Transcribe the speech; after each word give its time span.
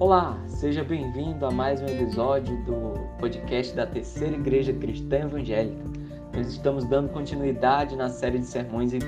Olá, 0.00 0.40
seja 0.46 0.84
bem-vindo 0.84 1.44
a 1.44 1.50
mais 1.50 1.82
um 1.82 1.86
episódio 1.86 2.56
do 2.64 2.92
podcast 3.18 3.74
da 3.74 3.84
Terceira 3.84 4.36
Igreja 4.36 4.72
Cristã 4.72 5.22
Evangélica. 5.22 5.84
Nós 6.32 6.46
estamos 6.52 6.84
dando 6.84 7.08
continuidade 7.08 7.96
na 7.96 8.08
série 8.08 8.38
de 8.38 8.46
sermões 8.46 8.92
em 8.94 8.98
1 8.98 9.00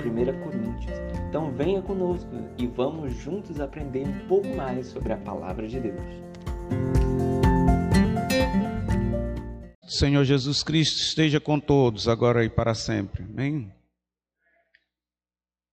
Coríntios. 0.43 0.99
Então 1.29 1.49
venha 1.53 1.81
conosco 1.81 2.29
e 2.57 2.67
vamos 2.67 3.13
juntos 3.13 3.61
aprender 3.61 4.05
um 4.05 4.27
pouco 4.27 4.49
mais 4.49 4.87
sobre 4.87 5.13
a 5.13 5.17
palavra 5.17 5.65
de 5.65 5.79
Deus. 5.79 6.01
Senhor 9.87 10.25
Jesus 10.25 10.61
Cristo 10.61 10.97
esteja 10.97 11.39
com 11.39 11.57
todos, 11.57 12.09
agora 12.09 12.43
e 12.43 12.49
para 12.49 12.73
sempre. 12.73 13.23
Amém? 13.23 13.73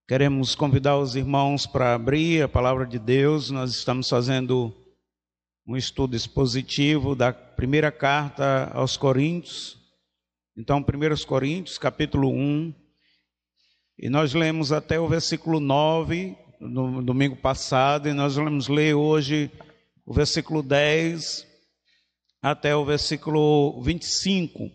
Queremos 0.06 0.54
convidar 0.54 0.96
os 0.96 1.16
irmãos 1.16 1.66
para 1.66 1.96
abrir 1.96 2.44
a 2.44 2.48
palavra 2.48 2.86
de 2.86 3.00
Deus. 3.00 3.50
Nós 3.50 3.72
estamos 3.72 4.08
fazendo 4.08 4.72
um 5.68 5.76
estudo 5.76 6.16
expositivo 6.16 7.14
da 7.14 7.30
primeira 7.30 7.92
carta 7.92 8.70
aos 8.72 8.96
Coríntios. 8.96 9.76
Então, 10.56 10.78
1 10.78 11.26
Coríntios, 11.26 11.76
capítulo 11.76 12.30
1. 12.30 12.74
E 13.98 14.08
nós 14.08 14.32
lemos 14.32 14.72
até 14.72 14.98
o 14.98 15.06
versículo 15.06 15.60
9 15.60 16.34
no 16.58 17.02
domingo 17.02 17.36
passado, 17.36 18.08
e 18.08 18.14
nós 18.14 18.36
vamos 18.36 18.66
ler 18.66 18.94
hoje 18.94 19.50
o 20.06 20.14
versículo 20.14 20.62
10 20.62 21.46
até 22.40 22.74
o 22.74 22.82
versículo 22.82 23.82
25. 23.82 24.70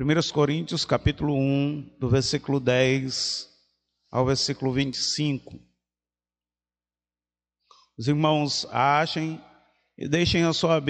1 0.00 0.32
Coríntios, 0.32 0.86
capítulo 0.86 1.34
1, 1.36 1.98
do 2.00 2.08
versículo 2.08 2.58
10 2.58 3.48
ao 4.10 4.24
versículo 4.24 4.72
25. 4.72 5.67
Os 7.98 8.06
irmãos 8.06 8.64
achem 8.70 9.42
e 9.96 10.08
deixem 10.08 10.44
a 10.44 10.52
sua, 10.52 10.80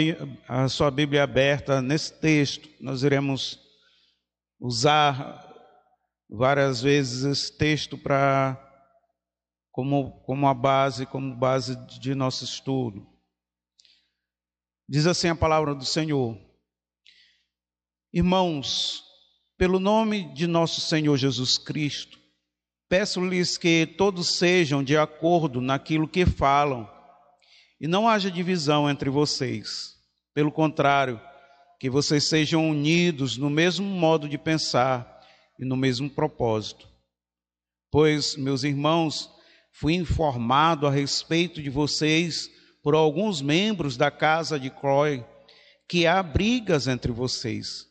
a 0.46 0.68
sua 0.68 0.90
Bíblia 0.90 1.22
aberta 1.22 1.80
nesse 1.80 2.12
texto. 2.12 2.68
Nós 2.78 3.02
iremos 3.02 3.58
usar 4.60 5.42
várias 6.28 6.82
vezes 6.82 7.24
esse 7.24 7.56
texto 7.56 7.96
para 7.96 8.62
como, 9.72 10.20
como 10.20 10.46
a 10.46 10.52
base, 10.52 11.06
como 11.06 11.34
base 11.34 11.76
de 11.98 12.14
nosso 12.14 12.44
estudo. 12.44 13.06
Diz 14.86 15.06
assim 15.06 15.28
a 15.28 15.34
palavra 15.34 15.74
do 15.74 15.86
Senhor. 15.86 16.38
Irmãos, 18.12 19.02
pelo 19.56 19.80
nome 19.80 20.30
de 20.34 20.46
nosso 20.46 20.82
Senhor 20.82 21.16
Jesus 21.16 21.56
Cristo, 21.56 22.18
peço-lhes 22.86 23.56
que 23.56 23.86
todos 23.86 24.36
sejam 24.36 24.84
de 24.84 24.94
acordo 24.94 25.62
naquilo 25.62 26.06
que 26.06 26.26
falam 26.26 26.97
e 27.80 27.86
não 27.86 28.08
haja 28.08 28.30
divisão 28.30 28.88
entre 28.88 29.10
vocês. 29.10 29.94
Pelo 30.34 30.52
contrário, 30.52 31.20
que 31.78 31.88
vocês 31.88 32.24
sejam 32.24 32.68
unidos 32.68 33.36
no 33.36 33.48
mesmo 33.48 33.86
modo 33.86 34.28
de 34.28 34.36
pensar 34.36 35.20
e 35.58 35.64
no 35.64 35.76
mesmo 35.76 36.10
propósito. 36.10 36.88
Pois, 37.90 38.36
meus 38.36 38.64
irmãos, 38.64 39.30
fui 39.72 39.94
informado 39.94 40.86
a 40.86 40.90
respeito 40.90 41.62
de 41.62 41.70
vocês 41.70 42.50
por 42.82 42.94
alguns 42.94 43.40
membros 43.40 43.96
da 43.96 44.10
casa 44.10 44.58
de 44.58 44.70
Chloe 44.70 45.24
que 45.88 46.06
há 46.06 46.22
brigas 46.22 46.88
entre 46.88 47.12
vocês. 47.12 47.86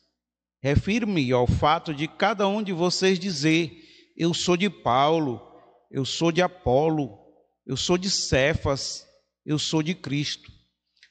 Refiro-me 0.61 1.31
ao 1.31 1.47
fato 1.47 1.93
de 1.93 2.08
cada 2.08 2.47
um 2.47 2.61
de 2.61 2.73
vocês 2.73 3.17
dizer: 3.17 3.71
Eu 4.17 4.33
sou 4.33 4.58
de 4.58 4.69
Paulo, 4.69 5.41
eu 5.89 6.03
sou 6.03 6.31
de 6.31 6.41
Apolo, 6.41 7.17
eu 7.65 7.77
sou 7.77 7.97
de 7.97 8.09
Cefas, 8.09 9.06
eu 9.48 9.58
sou 9.58 9.81
de 9.81 9.95
Cristo. 9.95 10.52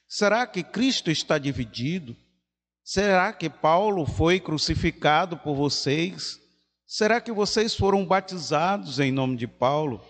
Será 0.07 0.45
que 0.45 0.61
Cristo 0.61 1.09
está 1.09 1.39
dividido? 1.39 2.15
Será 2.83 3.33
que 3.33 3.49
Paulo 3.49 4.05
foi 4.05 4.39
crucificado 4.39 5.37
por 5.37 5.55
vocês? 5.55 6.39
Será 6.85 7.19
que 7.19 7.31
vocês 7.31 7.75
foram 7.75 8.05
batizados 8.05 8.99
em 8.99 9.11
nome 9.11 9.35
de 9.35 9.47
Paulo? 9.47 10.05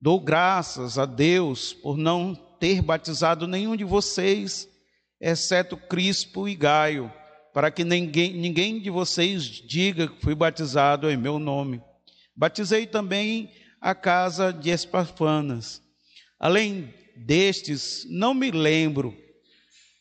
Dou 0.00 0.20
graças 0.20 0.98
a 0.98 1.06
Deus 1.06 1.72
por 1.72 1.96
não 1.96 2.34
ter 2.34 2.82
batizado 2.82 3.46
nenhum 3.46 3.76
de 3.76 3.84
vocês, 3.84 4.68
exceto 5.20 5.76
Crispo 5.76 6.48
e 6.48 6.56
Gaio 6.56 7.10
para 7.54 7.70
que 7.70 7.84
ninguém, 7.84 8.34
ninguém 8.34 8.78
de 8.78 8.90
vocês 8.90 9.44
diga 9.44 10.08
que 10.08 10.20
fui 10.20 10.34
batizado 10.34 11.08
em 11.08 11.16
meu 11.16 11.38
nome. 11.38 11.80
Batizei 12.36 12.86
também 12.86 13.50
a 13.80 13.94
casa 13.94 14.52
de 14.52 14.68
Espafanas. 14.68 15.80
Além 16.38 16.92
destes, 17.16 18.06
não 18.08 18.34
me 18.34 18.50
lembro 18.50 19.16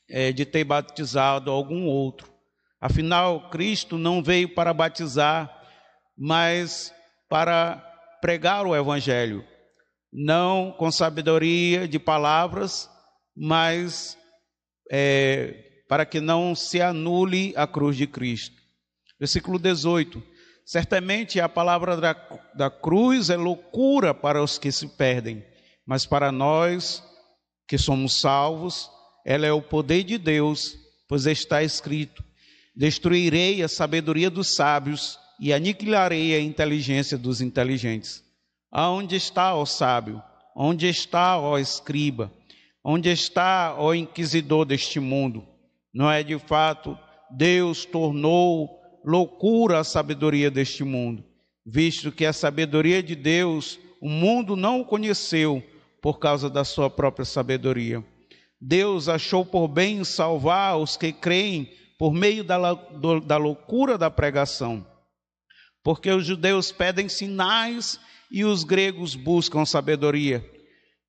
é, 0.09 0.31
de 0.31 0.45
ter 0.45 0.63
batizado 0.63 1.51
algum 1.51 1.85
outro. 1.85 2.31
Afinal, 2.79 3.49
Cristo 3.49 3.97
não 3.97 4.21
veio 4.21 4.53
para 4.53 4.73
batizar, 4.73 5.51
mas 6.17 6.93
para 7.29 7.77
pregar 8.21 8.65
o 8.65 8.75
Evangelho. 8.75 9.45
Não 10.11 10.71
com 10.71 10.91
sabedoria 10.91 11.87
de 11.87 11.99
palavras, 11.99 12.89
mas 13.35 14.17
é, 14.91 15.83
para 15.89 16.05
que 16.05 16.21
não 16.21 16.55
se 16.55 16.81
anule 16.81 17.53
a 17.55 17.67
cruz 17.67 17.97
de 17.97 18.07
Cristo. 18.07 18.55
Versículo 19.19 19.59
18: 19.59 20.23
Certamente 20.65 21.39
a 21.39 21.49
palavra 21.49 21.97
da, 21.97 22.13
da 22.55 22.69
cruz 22.69 23.29
é 23.29 23.37
loucura 23.37 24.13
para 24.13 24.41
os 24.41 24.57
que 24.57 24.71
se 24.71 24.87
perdem, 24.87 25.45
mas 25.85 26.05
para 26.05 26.31
nós 26.31 27.03
que 27.67 27.77
somos 27.77 28.19
salvos, 28.19 28.89
ela 29.25 29.45
é 29.45 29.51
o 29.51 29.61
poder 29.61 30.03
de 30.03 30.17
Deus, 30.17 30.77
pois 31.07 31.25
está 31.25 31.63
escrito: 31.63 32.23
Destruirei 32.75 33.61
a 33.61 33.67
sabedoria 33.67 34.29
dos 34.29 34.55
sábios 34.55 35.19
e 35.39 35.53
aniquilarei 35.53 36.35
a 36.35 36.39
inteligência 36.39 37.17
dos 37.17 37.41
inteligentes. 37.41 38.23
Aonde 38.71 39.15
está, 39.15 39.55
ó 39.55 39.65
sábio? 39.65 40.21
Onde 40.55 40.87
está, 40.87 41.37
ó 41.39 41.57
escriba? 41.57 42.31
Onde 42.83 43.09
está, 43.09 43.75
ó 43.77 43.93
inquisidor 43.93 44.65
deste 44.65 44.99
mundo? 44.99 45.45
Não 45.93 46.11
é 46.11 46.23
de 46.23 46.37
fato 46.39 46.97
Deus 47.31 47.85
tornou 47.85 48.79
loucura 49.03 49.79
a 49.79 49.83
sabedoria 49.83 50.49
deste 50.49 50.83
mundo, 50.83 51.23
visto 51.65 52.11
que 52.11 52.25
a 52.25 52.33
sabedoria 52.33 53.01
de 53.01 53.15
Deus 53.15 53.79
o 54.01 54.09
mundo 54.09 54.55
não 54.55 54.81
o 54.81 54.85
conheceu 54.85 55.63
por 56.05 56.19
causa 56.19 56.51
da 56.51 56.63
sua 56.63 56.87
própria 56.87 57.25
sabedoria. 57.25 58.05
Deus 58.61 59.09
achou 59.09 59.43
por 59.43 59.67
bem 59.67 60.03
salvar 60.03 60.77
os 60.77 60.95
que 60.95 61.11
creem 61.11 61.73
por 61.97 62.13
meio 62.13 62.43
da, 62.43 62.59
da 63.25 63.37
loucura 63.37 63.97
da 63.97 64.11
pregação. 64.11 64.85
Porque 65.83 66.11
os 66.11 66.23
judeus 66.23 66.71
pedem 66.71 67.09
sinais 67.09 67.99
e 68.29 68.45
os 68.45 68.63
gregos 68.63 69.15
buscam 69.15 69.65
sabedoria. 69.65 70.47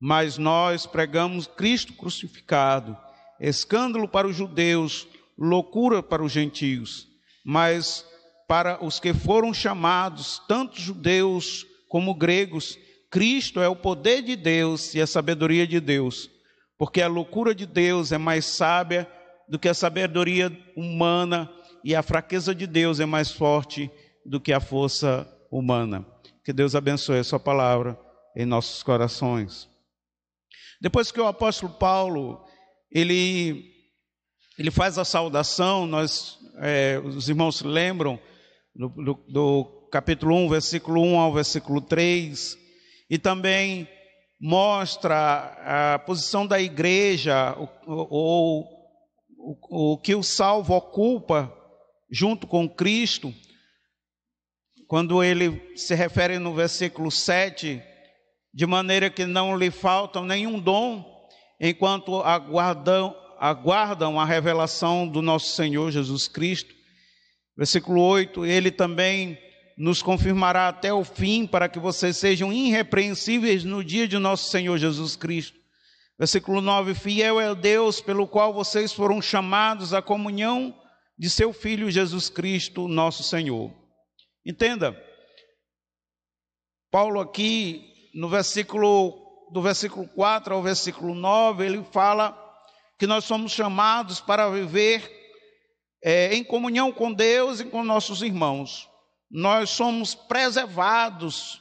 Mas 0.00 0.38
nós 0.38 0.86
pregamos 0.86 1.46
Cristo 1.46 1.92
crucificado 1.92 2.96
escândalo 3.38 4.08
para 4.08 4.26
os 4.26 4.34
judeus, 4.34 5.06
loucura 5.36 6.02
para 6.02 6.24
os 6.24 6.32
gentios, 6.32 7.06
mas 7.44 8.02
para 8.48 8.82
os 8.82 8.98
que 8.98 9.12
foram 9.12 9.52
chamados, 9.52 10.40
tanto 10.48 10.80
judeus 10.80 11.66
como 11.86 12.14
gregos, 12.14 12.78
Cristo 13.10 13.60
é 13.60 13.68
o 13.68 13.76
poder 13.76 14.22
de 14.22 14.36
Deus 14.36 14.94
e 14.94 15.00
a 15.00 15.06
sabedoria 15.06 15.66
de 15.66 15.80
Deus, 15.80 16.30
porque 16.78 17.00
a 17.00 17.08
loucura 17.08 17.54
de 17.54 17.66
Deus 17.66 18.12
é 18.12 18.18
mais 18.18 18.44
sábia 18.44 19.10
do 19.48 19.58
que 19.58 19.68
a 19.68 19.74
sabedoria 19.74 20.50
humana 20.76 21.50
e 21.84 21.94
a 21.94 22.02
fraqueza 22.02 22.54
de 22.54 22.66
Deus 22.66 22.98
é 22.98 23.06
mais 23.06 23.30
forte 23.30 23.90
do 24.24 24.40
que 24.40 24.52
a 24.52 24.60
força 24.60 25.26
humana. 25.50 26.04
Que 26.44 26.52
Deus 26.52 26.74
abençoe 26.74 27.18
a 27.18 27.24
sua 27.24 27.38
palavra 27.38 27.98
em 28.36 28.44
nossos 28.44 28.82
corações. 28.82 29.68
Depois 30.80 31.10
que 31.10 31.20
o 31.20 31.26
apóstolo 31.26 31.72
Paulo 31.72 32.44
ele, 32.90 33.72
ele 34.58 34.70
faz 34.70 34.98
a 34.98 35.04
saudação, 35.04 35.86
nós, 35.86 36.38
é, 36.58 37.00
os 37.04 37.28
irmãos 37.28 37.58
se 37.58 37.66
lembram, 37.66 38.18
do, 38.74 38.88
do, 38.88 39.14
do 39.28 39.88
capítulo 39.90 40.34
1, 40.34 40.48
versículo 40.50 41.02
1 41.02 41.18
ao 41.18 41.32
versículo 41.32 41.80
3, 41.80 42.58
e 43.08 43.18
também 43.18 43.88
mostra 44.40 45.94
a 45.94 45.98
posição 46.00 46.46
da 46.46 46.60
igreja, 46.60 47.56
ou 47.86 48.68
o, 49.68 49.98
que 49.98 50.14
o 50.14 50.22
salvo 50.22 50.74
ocupa 50.74 51.52
junto 52.10 52.46
com 52.46 52.68
Cristo, 52.68 53.32
quando 54.86 55.22
ele 55.22 55.76
se 55.76 55.94
refere 55.94 56.38
no 56.38 56.54
versículo 56.54 57.10
7, 57.10 57.82
de 58.54 58.66
maneira 58.66 59.10
que 59.10 59.26
não 59.26 59.56
lhe 59.56 59.70
faltam 59.70 60.24
nenhum 60.24 60.60
dom, 60.60 61.04
enquanto 61.60 62.20
aguardam, 62.20 63.14
aguardam 63.38 64.20
a 64.20 64.24
revelação 64.24 65.06
do 65.08 65.20
nosso 65.20 65.54
Senhor 65.54 65.90
Jesus 65.90 66.28
Cristo. 66.28 66.74
Versículo 67.56 68.00
8: 68.00 68.46
Ele 68.46 68.70
também 68.70 69.38
nos 69.76 70.02
confirmará 70.02 70.68
até 70.68 70.92
o 70.92 71.04
fim, 71.04 71.46
para 71.46 71.68
que 71.68 71.78
vocês 71.78 72.16
sejam 72.16 72.52
irrepreensíveis 72.52 73.62
no 73.62 73.84
dia 73.84 74.08
de 74.08 74.18
nosso 74.18 74.50
Senhor 74.50 74.78
Jesus 74.78 75.16
Cristo. 75.16 75.58
Versículo 76.18 76.60
9: 76.60 76.94
Fiel 76.94 77.38
é 77.38 77.50
o 77.50 77.54
Deus 77.54 78.00
pelo 78.00 78.26
qual 78.26 78.54
vocês 78.54 78.92
foram 78.92 79.20
chamados 79.20 79.92
à 79.92 80.00
comunhão 80.00 80.74
de 81.18 81.28
seu 81.28 81.52
Filho 81.52 81.90
Jesus 81.90 82.30
Cristo, 82.30 82.88
nosso 82.88 83.22
Senhor. 83.22 83.70
Entenda, 84.44 84.96
Paulo 86.90 87.20
aqui, 87.20 88.10
no 88.14 88.28
versículo, 88.28 89.14
do 89.52 89.60
versículo 89.60 90.08
4 90.08 90.54
ao 90.54 90.62
versículo 90.62 91.14
9, 91.14 91.66
ele 91.66 91.84
fala 91.92 92.36
que 92.98 93.06
nós 93.06 93.24
somos 93.24 93.52
chamados 93.52 94.20
para 94.20 94.48
viver 94.48 95.10
é, 96.02 96.34
em 96.34 96.42
comunhão 96.42 96.90
com 96.90 97.12
Deus 97.12 97.60
e 97.60 97.66
com 97.66 97.84
nossos 97.84 98.22
irmãos. 98.22 98.88
Nós 99.30 99.70
somos 99.70 100.14
preservados 100.14 101.60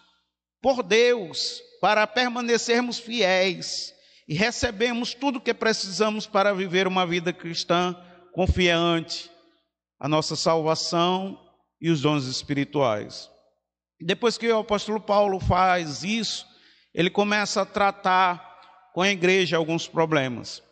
por 0.62 0.84
Deus 0.84 1.62
para 1.82 2.08
permanecermos 2.08 2.98
fiéis 2.98 3.94
e 4.28 4.34
recebemos 4.34 5.14
tudo 5.14 5.38
o 5.38 5.42
que 5.42 5.54
precisamos 5.54 6.26
para 6.26 6.54
viver 6.54 6.88
uma 6.88 7.06
vida 7.06 7.32
cristã 7.32 7.96
confiante, 8.34 9.30
a 10.00 10.08
nossa 10.08 10.36
salvação 10.36 11.40
e 11.80 11.90
os 11.90 12.02
dons 12.02 12.26
espirituais. 12.26 13.30
Depois 14.00 14.38
que 14.38 14.52
o 14.52 14.60
apóstolo 14.60 15.00
Paulo 15.00 15.40
faz 15.40 16.04
isso, 16.04 16.46
ele 16.94 17.10
começa 17.10 17.62
a 17.62 17.66
tratar 17.66 18.92
com 18.94 19.02
a 19.02 19.10
igreja 19.10 19.58
alguns 19.58 19.88
problemas. 19.88 20.64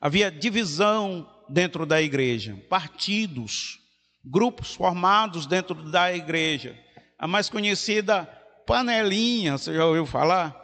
Havia 0.00 0.30
divisão 0.30 1.28
dentro 1.48 1.84
da 1.84 2.00
igreja, 2.00 2.56
partidos, 2.68 3.80
grupos 4.24 4.74
formados 4.74 5.46
dentro 5.46 5.74
da 5.90 6.12
igreja. 6.12 6.78
A 7.18 7.26
mais 7.26 7.48
conhecida 7.48 8.24
panelinha, 8.66 9.58
você 9.58 9.74
já 9.74 9.84
ouviu 9.84 10.06
falar? 10.06 10.54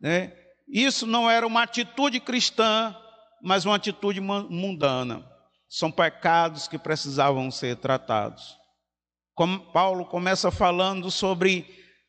Né? 0.00 0.32
Isso 0.68 1.06
não 1.06 1.30
era 1.30 1.46
uma 1.46 1.62
atitude 1.62 2.20
cristã, 2.20 2.96
mas 3.42 3.64
uma 3.64 3.76
atitude 3.76 4.20
mundana. 4.20 5.24
São 5.68 5.90
pecados 5.90 6.66
que 6.68 6.78
precisavam 6.78 7.50
ser 7.50 7.76
tratados. 7.76 8.56
Como 9.34 9.72
Paulo 9.72 10.06
começa 10.06 10.50
falando 10.50 11.10
sobre 11.10 11.66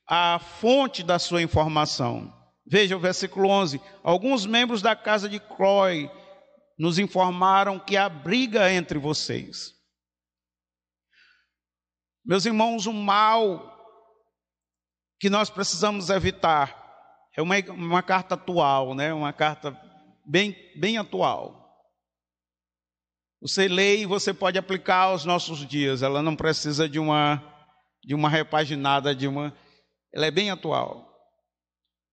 a 0.07 0.39
fonte 0.39 1.03
da 1.03 1.17
sua 1.17 1.41
informação. 1.41 2.31
Veja 2.65 2.95
o 2.95 2.99
versículo 2.99 3.49
11. 3.49 3.81
Alguns 4.03 4.45
membros 4.45 4.81
da 4.81 4.95
casa 4.95 5.27
de 5.27 5.39
Clói 5.39 6.09
nos 6.77 6.99
informaram 6.99 7.79
que 7.79 7.97
há 7.97 8.07
briga 8.07 8.71
entre 8.71 8.99
vocês. 8.99 9.74
Meus 12.25 12.43
irmãos, 12.45 12.87
o 12.87 12.93
mal 12.93 13.71
que 15.19 15.29
nós 15.29 15.49
precisamos 15.49 16.09
evitar 16.09 16.83
é 17.37 17.41
uma, 17.41 17.55
uma 17.69 18.01
carta 18.01 18.33
atual, 18.33 18.95
né? 18.95 19.13
uma 19.13 19.31
carta 19.31 19.79
bem, 20.25 20.55
bem 20.75 20.97
atual. 20.97 21.63
Você 23.41 23.67
lê 23.67 23.97
e 23.97 24.05
você 24.07 24.33
pode 24.33 24.57
aplicar 24.57 25.03
aos 25.03 25.23
nossos 25.23 25.67
dias, 25.67 26.01
ela 26.01 26.23
não 26.23 26.35
precisa 26.35 26.89
de 26.89 26.97
uma, 26.97 27.43
de 28.03 28.15
uma 28.15 28.27
repaginada, 28.27 29.13
de 29.13 29.27
uma. 29.27 29.55
Ela 30.11 30.25
é 30.25 30.31
bem 30.31 30.49
atual. 30.49 31.05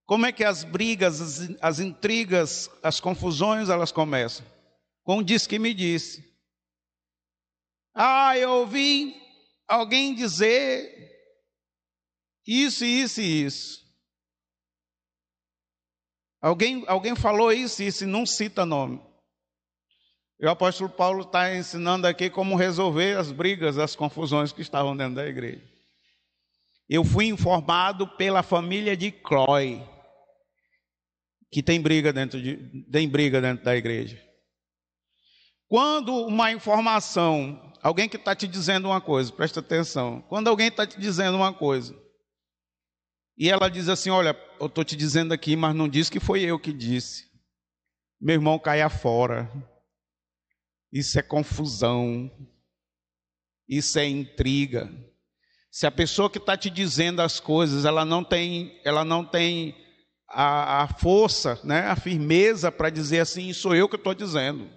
Como 0.05 0.27
é 0.27 0.33
que 0.33 0.45
as 0.45 0.63
brigas, 0.63 1.23
as, 1.23 1.57
as 1.63 1.79
intrigas, 1.79 2.69
as 2.83 3.01
confusões, 3.01 3.71
elas 3.71 3.91
começam? 3.91 4.45
Com 5.05 5.23
diz 5.23 5.47
que 5.47 5.59
me 5.59 5.73
disse. 5.73 6.23
Ah, 7.95 8.37
eu 8.37 8.51
ouvi 8.51 9.22
alguém 9.73 10.15
dizer 10.15 10.91
isso, 12.47 12.85
isso 12.85 13.21
e 13.21 13.45
isso. 13.45 13.83
Alguém, 16.41 16.85
alguém 16.87 17.15
falou 17.15 17.53
isso 17.53 17.83
e 17.83 17.87
isso, 17.87 18.07
não 18.07 18.27
cita 18.27 18.67
nome. 18.67 19.01
E 20.41 20.47
o 20.47 20.51
apóstolo 20.51 20.91
Paulo 20.91 21.23
está 21.23 21.55
ensinando 21.55 22.07
aqui 22.07 22.29
como 22.29 22.57
resolver 22.57 23.17
as 23.17 23.31
brigas, 23.31 23.79
as 23.79 23.95
confusões 23.95 24.53
que 24.53 24.61
estavam 24.61 24.97
dentro 24.97 25.15
da 25.15 25.27
igreja. 25.27 25.63
Eu 26.89 27.05
fui 27.05 27.27
informado 27.27 28.09
pela 28.17 28.43
família 28.43 28.97
de 28.97 29.13
Clói 29.13 29.89
que 31.51 31.63
tem 31.63 31.81
briga 31.81 32.13
dentro 32.13 32.43
de, 32.43 32.57
tem 32.91 33.09
briga 33.09 33.41
dentro 33.41 33.63
da 33.65 33.77
igreja. 33.77 34.21
Quando 35.69 36.15
uma 36.27 36.51
informação, 36.51 37.72
alguém 37.83 38.09
que 38.09 38.17
está 38.17 38.35
te 38.35 38.47
dizendo 38.47 38.89
uma 38.89 39.01
coisa, 39.01 39.33
presta 39.33 39.61
atenção. 39.61 40.23
Quando 40.29 40.49
alguém 40.49 40.69
está 40.69 40.87
te 40.87 40.99
dizendo 40.99 41.37
uma 41.37 41.53
coisa, 41.53 41.95
e 43.37 43.51
ela 43.51 43.69
diz 43.69 43.89
assim: 43.89 44.11
Olha, 44.11 44.39
eu 44.61 44.67
estou 44.67 44.85
te 44.85 44.95
dizendo 44.95 45.35
aqui, 45.35 45.57
mas 45.57 45.75
não 45.75 45.89
diz 45.89 46.09
que 46.09 46.21
foi 46.21 46.43
eu 46.43 46.59
que 46.59 46.73
disse. 46.73 47.31
Meu 48.21 48.35
irmão 48.35 48.59
caia 48.59 48.89
fora. 48.89 49.51
Isso 50.93 51.19
é 51.19 51.23
confusão. 51.23 52.31
Isso 53.69 53.99
é 53.99 54.07
intriga. 54.07 54.89
Se 55.71 55.87
a 55.87 55.91
pessoa 55.91 56.31
que 56.31 56.39
está 56.39 56.57
te 56.57 56.69
dizendo 56.69 57.21
as 57.21 57.41
coisas, 57.41 57.85
ela 57.85 58.05
não 58.05 58.23
tem, 58.23 58.79
ela 58.85 59.05
não 59.05 59.25
tem 59.25 59.75
a, 60.29 60.83
a 60.83 60.89
força, 60.89 61.59
né, 61.65 61.87
a 61.87 61.97
firmeza 61.97 62.71
para 62.71 62.91
dizer 62.91 63.21
assim, 63.21 63.53
sou 63.55 63.75
eu 63.75 63.89
que 63.89 63.97
estou 63.97 64.15
dizendo 64.15 64.71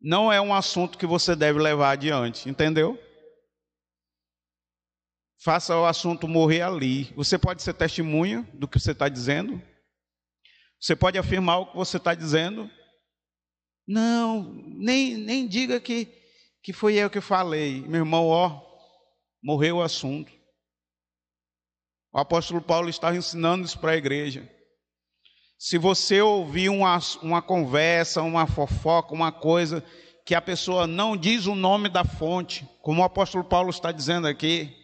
não 0.00 0.32
é 0.32 0.40
um 0.40 0.54
assunto 0.54 0.96
que 0.96 1.06
você 1.06 1.36
deve 1.36 1.58
levar 1.58 1.90
adiante, 1.92 2.48
entendeu? 2.48 2.98
Faça 5.42 5.76
o 5.76 5.86
assunto 5.86 6.28
morrer 6.28 6.62
ali. 6.62 7.04
Você 7.14 7.38
pode 7.38 7.62
ser 7.62 7.74
testemunha 7.74 8.48
do 8.54 8.68
que 8.68 8.78
você 8.78 8.92
está 8.92 9.08
dizendo. 9.08 9.60
Você 10.78 10.96
pode 10.96 11.18
afirmar 11.18 11.58
o 11.58 11.66
que 11.70 11.76
você 11.76 11.96
está 11.98 12.14
dizendo. 12.14 12.70
Não, 13.86 14.54
nem, 14.78 15.16
nem 15.16 15.46
diga 15.46 15.80
que, 15.80 16.06
que 16.62 16.72
foi 16.72 16.94
eu 16.94 17.10
que 17.10 17.20
falei. 17.20 17.82
Meu 17.82 18.00
irmão, 18.00 18.26
ó, 18.26 18.62
morreu 19.42 19.76
o 19.76 19.82
assunto. 19.82 20.32
O 22.12 22.18
apóstolo 22.18 22.60
Paulo 22.60 22.88
estava 22.88 23.16
ensinando 23.16 23.64
isso 23.64 23.78
para 23.78 23.92
a 23.92 23.96
igreja. 23.96 24.48
Se 25.62 25.76
você 25.76 26.22
ouvir 26.22 26.70
uma, 26.70 26.98
uma 27.20 27.42
conversa, 27.42 28.22
uma 28.22 28.46
fofoca, 28.46 29.12
uma 29.12 29.30
coisa 29.30 29.84
que 30.24 30.34
a 30.34 30.40
pessoa 30.40 30.86
não 30.86 31.14
diz 31.14 31.44
o 31.44 31.54
nome 31.54 31.90
da 31.90 32.02
fonte, 32.02 32.66
como 32.80 33.02
o 33.02 33.04
apóstolo 33.04 33.44
Paulo 33.44 33.68
está 33.68 33.92
dizendo 33.92 34.26
aqui, 34.26 34.74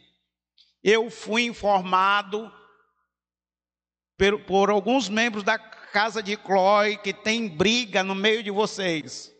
eu 0.84 1.10
fui 1.10 1.44
informado 1.44 2.52
por, 4.18 4.44
por 4.44 4.68
alguns 4.68 5.08
membros 5.08 5.42
da 5.42 5.58
casa 5.58 6.22
de 6.22 6.36
Clói 6.36 6.98
que 6.98 7.14
tem 7.14 7.48
briga 7.48 8.04
no 8.04 8.14
meio 8.14 8.42
de 8.42 8.50
vocês. 8.50 9.32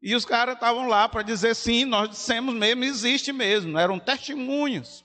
E 0.00 0.14
os 0.14 0.24
caras 0.24 0.54
estavam 0.54 0.86
lá 0.86 1.08
para 1.08 1.22
dizer 1.22 1.56
sim, 1.56 1.84
nós 1.84 2.10
dissemos 2.10 2.54
mesmo, 2.54 2.84
existe 2.84 3.32
mesmo, 3.32 3.76
eram 3.76 3.98
testemunhos. 3.98 5.04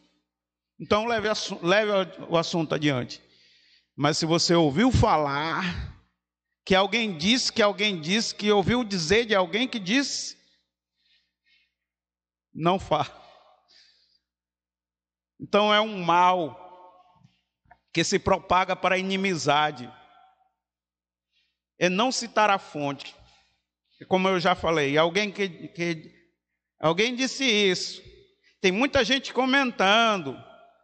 Então 0.79 1.07
leve, 1.07 1.27
leve 1.63 1.91
o 2.29 2.37
assunto 2.37 2.75
adiante. 2.75 3.19
Mas 4.01 4.17
se 4.17 4.25
você 4.25 4.55
ouviu 4.55 4.93
falar 4.93 5.61
que 6.63 6.73
alguém 6.73 7.17
disse, 7.17 7.51
que 7.51 7.61
alguém 7.61 7.99
disse, 7.99 8.33
que 8.33 8.49
ouviu 8.49 8.81
dizer 8.81 9.25
de 9.25 9.35
alguém 9.35 9.67
que 9.67 9.77
disse, 9.77 10.37
não 12.53 12.79
faça. 12.79 13.13
Então 15.37 15.73
é 15.73 15.81
um 15.81 16.01
mal 16.01 17.21
que 17.91 18.01
se 18.05 18.17
propaga 18.17 18.73
para 18.73 18.95
a 18.95 18.97
inimizade. 18.97 19.91
É 21.77 21.89
não 21.89 22.09
citar 22.09 22.49
a 22.49 22.57
fonte. 22.57 23.13
Como 24.07 24.29
eu 24.29 24.39
já 24.39 24.55
falei, 24.55 24.97
alguém 24.97 25.29
que, 25.29 25.49
que 25.49 26.09
alguém 26.79 27.17
disse 27.17 27.43
isso. 27.43 28.01
Tem 28.61 28.71
muita 28.71 29.03
gente 29.03 29.33
comentando. 29.33 30.41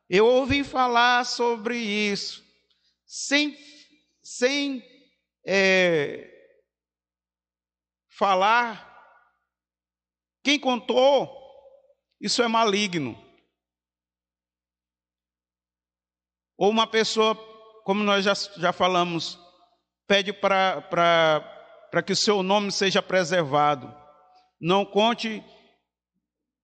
Eu 0.10 0.26
ouvi 0.28 0.66
falar 0.66 1.26
sobre 1.26 1.78
isso 1.78 2.45
sem, 3.06 3.58
sem 4.22 4.84
é, 5.46 6.30
falar. 8.10 8.94
Quem 10.44 10.60
contou, 10.60 11.30
isso 12.20 12.42
é 12.42 12.48
maligno. 12.48 13.22
Ou 16.58 16.70
uma 16.70 16.88
pessoa, 16.88 17.36
como 17.84 18.04
nós 18.04 18.24
já, 18.24 18.34
já 18.34 18.72
falamos, 18.72 19.38
pede 20.08 20.32
para 20.32 22.04
que 22.06 22.14
o 22.14 22.16
seu 22.16 22.42
nome 22.42 22.72
seja 22.72 23.02
preservado. 23.02 23.94
Não 24.60 24.86
conte, 24.86 25.44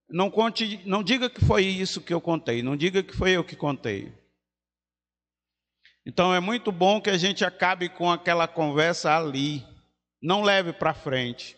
não 0.09 0.31
conte, 0.31 0.81
não 0.85 1.03
diga 1.03 1.29
que 1.29 1.43
foi 1.43 1.65
isso 1.65 2.01
que 2.01 2.13
eu 2.13 2.21
contei, 2.21 2.63
não 2.63 2.77
diga 2.77 3.03
que 3.03 3.15
foi 3.15 3.31
eu 3.31 3.43
que 3.43 3.55
contei. 3.55 4.20
Então 6.05 6.33
é 6.33 6.39
muito 6.39 6.71
bom 6.71 6.99
que 6.99 7.09
a 7.09 7.17
gente 7.17 7.45
acabe 7.45 7.89
com 7.89 8.09
aquela 8.09 8.47
conversa 8.47 9.15
ali. 9.15 9.65
Não 10.21 10.41
leve 10.41 10.73
para 10.73 10.93
frente. 10.93 11.57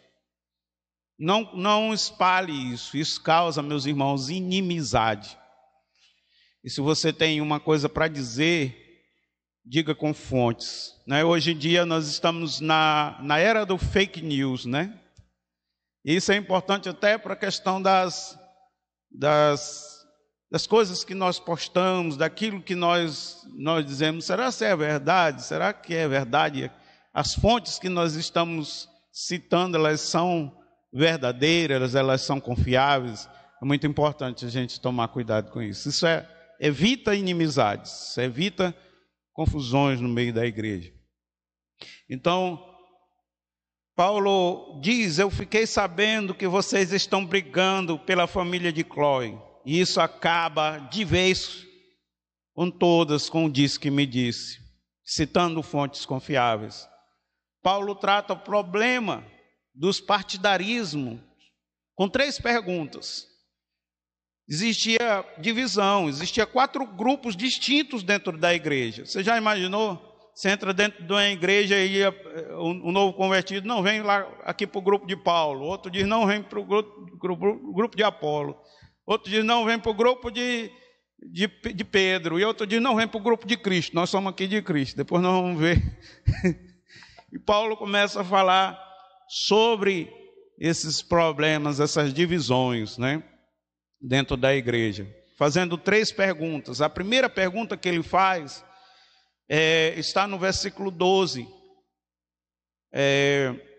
Não, 1.17 1.53
não 1.53 1.93
espalhe 1.93 2.73
isso. 2.73 2.97
Isso 2.97 3.21
causa, 3.21 3.61
meus 3.61 3.85
irmãos, 3.85 4.29
inimizade. 4.29 5.37
E 6.63 6.69
se 6.69 6.81
você 6.81 7.11
tem 7.11 7.41
uma 7.41 7.59
coisa 7.59 7.87
para 7.87 8.07
dizer, 8.07 9.03
diga 9.65 9.93
com 9.95 10.13
fontes. 10.13 10.93
Né? 11.07 11.23
Hoje 11.23 11.51
em 11.51 11.57
dia 11.57 11.85
nós 11.85 12.07
estamos 12.07 12.59
na, 12.59 13.17
na 13.21 13.37
era 13.37 13.65
do 13.65 13.77
fake 13.77 14.21
news, 14.21 14.65
né? 14.65 14.99
Isso 16.03 16.31
é 16.33 16.35
importante 16.35 16.89
até 16.89 17.17
para 17.17 17.33
a 17.33 17.37
questão 17.37 17.81
das, 17.81 18.37
das, 19.09 19.92
das 20.53 20.67
coisas 20.67 21.03
que 21.03 21.15
nós 21.15 21.39
postamos, 21.39 22.15
daquilo 22.15 22.61
que 22.61 22.75
nós, 22.75 23.43
nós 23.55 23.83
dizemos. 23.83 24.25
Será 24.25 24.51
que 24.51 24.63
é 24.63 24.75
verdade? 24.75 25.43
Será 25.43 25.73
que 25.73 25.95
é 25.95 26.07
verdade? 26.07 26.69
As 27.11 27.33
fontes 27.33 27.79
que 27.79 27.89
nós 27.89 28.13
estamos 28.13 28.87
citando, 29.11 29.77
elas 29.77 30.01
são 30.01 30.55
verdadeiras, 30.93 31.95
elas 31.95 32.21
são 32.21 32.39
confiáveis. 32.39 33.27
É 33.59 33.65
muito 33.65 33.87
importante 33.87 34.45
a 34.45 34.47
gente 34.47 34.79
tomar 34.79 35.07
cuidado 35.07 35.49
com 35.49 35.59
isso. 35.59 35.89
Isso 35.89 36.05
é, 36.05 36.29
evita 36.59 37.15
inimizades, 37.15 38.15
evita 38.19 38.75
confusões 39.33 39.99
no 39.99 40.07
meio 40.07 40.31
da 40.31 40.45
igreja. 40.45 40.93
Então, 42.07 42.63
Paulo 43.95 44.79
diz: 44.83 45.17
Eu 45.17 45.31
fiquei 45.31 45.65
sabendo 45.65 46.35
que 46.35 46.47
vocês 46.47 46.93
estão 46.93 47.25
brigando 47.25 47.97
pela 47.97 48.27
família 48.27 48.71
de 48.71 48.83
Chloe. 48.83 49.35
E 49.65 49.79
isso 49.79 50.01
acaba 50.01 50.77
de 50.77 51.03
vez 51.05 51.65
com 52.53 52.69
todas, 52.69 53.29
com 53.29 53.45
o 53.45 53.51
disse 53.51 53.79
que 53.79 53.89
me 53.89 54.05
disse, 54.05 54.59
citando 55.03 55.63
fontes 55.63 56.05
confiáveis. 56.05 56.87
Paulo 57.61 57.95
trata 57.95 58.33
o 58.33 58.39
problema 58.39 59.25
dos 59.73 59.99
partidarismos 59.99 61.19
com 61.95 62.09
três 62.09 62.39
perguntas. 62.39 63.27
Existia 64.47 65.25
divisão, 65.39 66.09
existia 66.09 66.45
quatro 66.45 66.85
grupos 66.85 67.35
distintos 67.35 68.03
dentro 68.03 68.37
da 68.37 68.53
igreja. 68.53 69.05
Você 69.05 69.23
já 69.23 69.37
imaginou? 69.37 70.11
Você 70.35 70.49
entra 70.49 70.73
dentro 70.73 71.05
de 71.05 71.13
uma 71.13 71.27
igreja 71.27 71.77
e 71.77 72.01
um 72.57 72.91
novo 72.91 73.13
convertido 73.13 73.67
não 73.67 73.83
vem 73.83 74.01
lá 74.01 74.27
aqui 74.43 74.65
para 74.65 74.79
o 74.79 74.81
grupo 74.81 75.05
de 75.05 75.15
Paulo, 75.15 75.63
outro 75.63 75.91
diz 75.91 76.07
não 76.07 76.25
vem 76.25 76.41
para 76.41 76.59
o 76.59 76.65
grupo, 76.65 77.73
grupo 77.73 77.95
de 77.95 78.03
Apolo, 78.03 78.59
outro 79.05 79.31
diz 79.31 79.43
não 79.43 79.65
vem 79.65 79.79
para 79.79 79.91
o 79.91 79.95
grupo 79.95 80.31
de, 80.31 80.71
de, 81.19 81.47
de 81.47 81.83
Pedro, 81.83 82.39
e 82.39 82.45
outro 82.45 82.65
diz 82.65 82.81
não 82.81 82.95
vem 82.95 83.07
para 83.07 83.19
o 83.19 83.23
grupo 83.23 83.45
de 83.45 83.57
Cristo. 83.57 83.95
Nós 83.95 84.09
somos 84.09 84.31
aqui 84.31 84.47
de 84.47 84.61
Cristo. 84.61 84.97
Depois 84.97 85.21
nós 85.21 85.41
vamos 85.41 85.59
ver. 85.59 85.81
e 87.31 87.39
Paulo 87.39 87.77
começa 87.77 88.21
a 88.21 88.25
falar 88.25 88.79
sobre 89.27 90.11
esses 90.59 91.01
problemas, 91.01 91.79
essas 91.79 92.13
divisões, 92.13 92.97
né, 92.97 93.23
dentro 93.99 94.37
da 94.37 94.55
igreja, 94.55 95.07
fazendo 95.37 95.77
três 95.77 96.11
perguntas. 96.11 96.81
A 96.81 96.89
primeira 96.89 97.29
pergunta 97.29 97.75
que 97.75 97.89
ele 97.89 98.03
faz 98.03 98.63
é, 99.49 99.93
está 99.97 100.27
no 100.27 100.37
versículo 100.37 100.89
12. 100.91 101.47
É, 102.93 103.72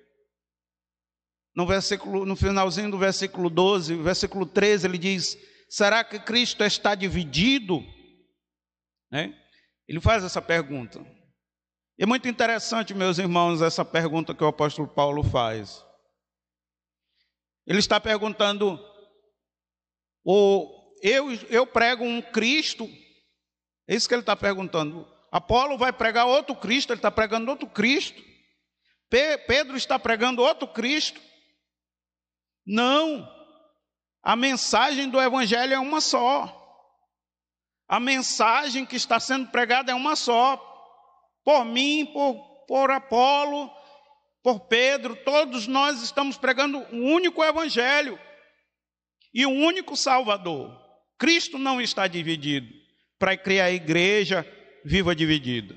no, 1.55 1.67
versículo, 1.67 2.27
no 2.27 2.35
finalzinho 2.35 2.91
do 2.91 2.99
versículo 2.99 3.49
12, 3.49 3.95
versículo 3.97 4.47
13, 4.47 4.87
ele 4.87 4.99
diz: 4.99 5.39
Será 5.69 6.03
que 6.03 6.19
Cristo 6.19 6.65
está 6.65 6.95
dividido? 6.95 7.83
Né? 9.11 9.35
Ele 9.87 10.01
faz 10.01 10.25
essa 10.25 10.43
pergunta. 10.43 11.01
E 11.99 12.03
é 12.03 12.07
muito 12.07 12.29
interessante, 12.29 12.93
meus 12.93 13.19
irmãos, 13.19 13.63
essa 13.63 13.85
pergunta 13.85 14.35
que 14.35 14.43
o 14.43 14.49
apóstolo 14.49 14.89
Paulo 14.89 15.23
faz. 15.23 15.85
Ele 17.67 17.79
está 17.79 18.01
perguntando: 18.01 18.79
eu, 21.03 21.33
eu 21.49 21.67
prego 21.67 22.05
um 22.05 22.21
Cristo, 22.21 22.89
é 23.89 23.95
isso 23.95 24.09
que 24.09 24.15
ele 24.15 24.23
está 24.23 24.35
perguntando. 24.35 25.07
Apolo 25.31 25.77
vai 25.77 25.93
pregar 25.93 26.27
outro 26.27 26.55
Cristo, 26.57 26.93
ele 26.93 26.99
está 26.99 27.11
pregando 27.11 27.51
outro 27.51 27.69
Cristo. 27.69 28.23
Pedro 29.47 29.77
está 29.77 29.99
pregando 29.99 30.43
outro 30.43 30.67
Cristo. 30.67 31.21
Não. 32.67 33.29
A 34.23 34.35
mensagem 34.37 35.09
do 35.09 35.21
Evangelho 35.21 35.75
é 35.75 35.79
uma 35.79 36.01
só. 36.01 36.61
A 37.87 38.01
mensagem 38.01 38.87
que 38.87 38.97
está 38.97 39.21
sendo 39.21 39.49
pregada 39.49 39.93
é 39.93 39.95
uma 39.95 40.17
só. 40.17 40.57
Por 41.45 41.65
mim, 41.65 42.07
por, 42.07 42.65
por 42.67 42.91
Apolo, 42.91 43.71
por 44.43 44.61
Pedro, 44.61 45.15
todos 45.25 45.67
nós 45.67 46.03
estamos 46.03 46.39
pregando 46.39 46.79
um 46.93 47.13
único 47.13 47.45
Evangelho 47.45 48.19
e 49.33 49.47
um 49.47 49.65
único 49.65 49.97
Salvador. 49.97 50.75
Cristo 51.19 51.59
não 51.59 51.81
está 51.81 52.07
dividido 52.07 52.69
para 53.19 53.37
criar 53.37 53.67
a 53.67 53.73
igreja 53.73 54.47
viva 54.85 55.15
dividida, 55.15 55.75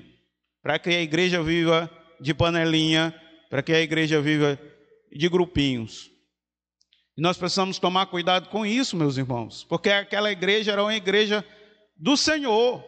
para 0.62 0.78
que 0.78 0.90
a 0.90 1.00
igreja 1.00 1.42
viva 1.42 1.90
de 2.20 2.34
panelinha, 2.34 3.14
para 3.48 3.62
que 3.62 3.72
a 3.72 3.80
igreja 3.80 4.20
viva 4.20 4.58
de 5.10 5.28
grupinhos. 5.28 6.10
E 7.18 7.20
nós 7.20 7.36
precisamos 7.36 7.80
tomar 7.80 8.06
cuidado 8.06 8.48
com 8.48 8.64
isso, 8.64 8.96
meus 8.96 9.16
irmãos, 9.16 9.64
porque 9.64 9.90
aquela 9.90 10.30
igreja 10.30 10.70
era 10.70 10.84
uma 10.84 10.94
igreja 10.94 11.44
do 11.96 12.16
Senhor, 12.16 12.84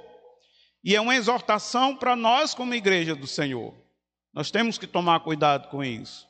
e 0.84 0.94
é 0.94 1.00
uma 1.00 1.16
exortação 1.16 1.96
para 1.96 2.14
nós, 2.14 2.54
como 2.54 2.72
igreja 2.72 3.16
do 3.16 3.26
Senhor. 3.26 3.74
Nós 4.32 4.52
temos 4.52 4.78
que 4.78 4.86
tomar 4.86 5.18
cuidado 5.18 5.68
com 5.68 5.82
isso, 5.82 6.28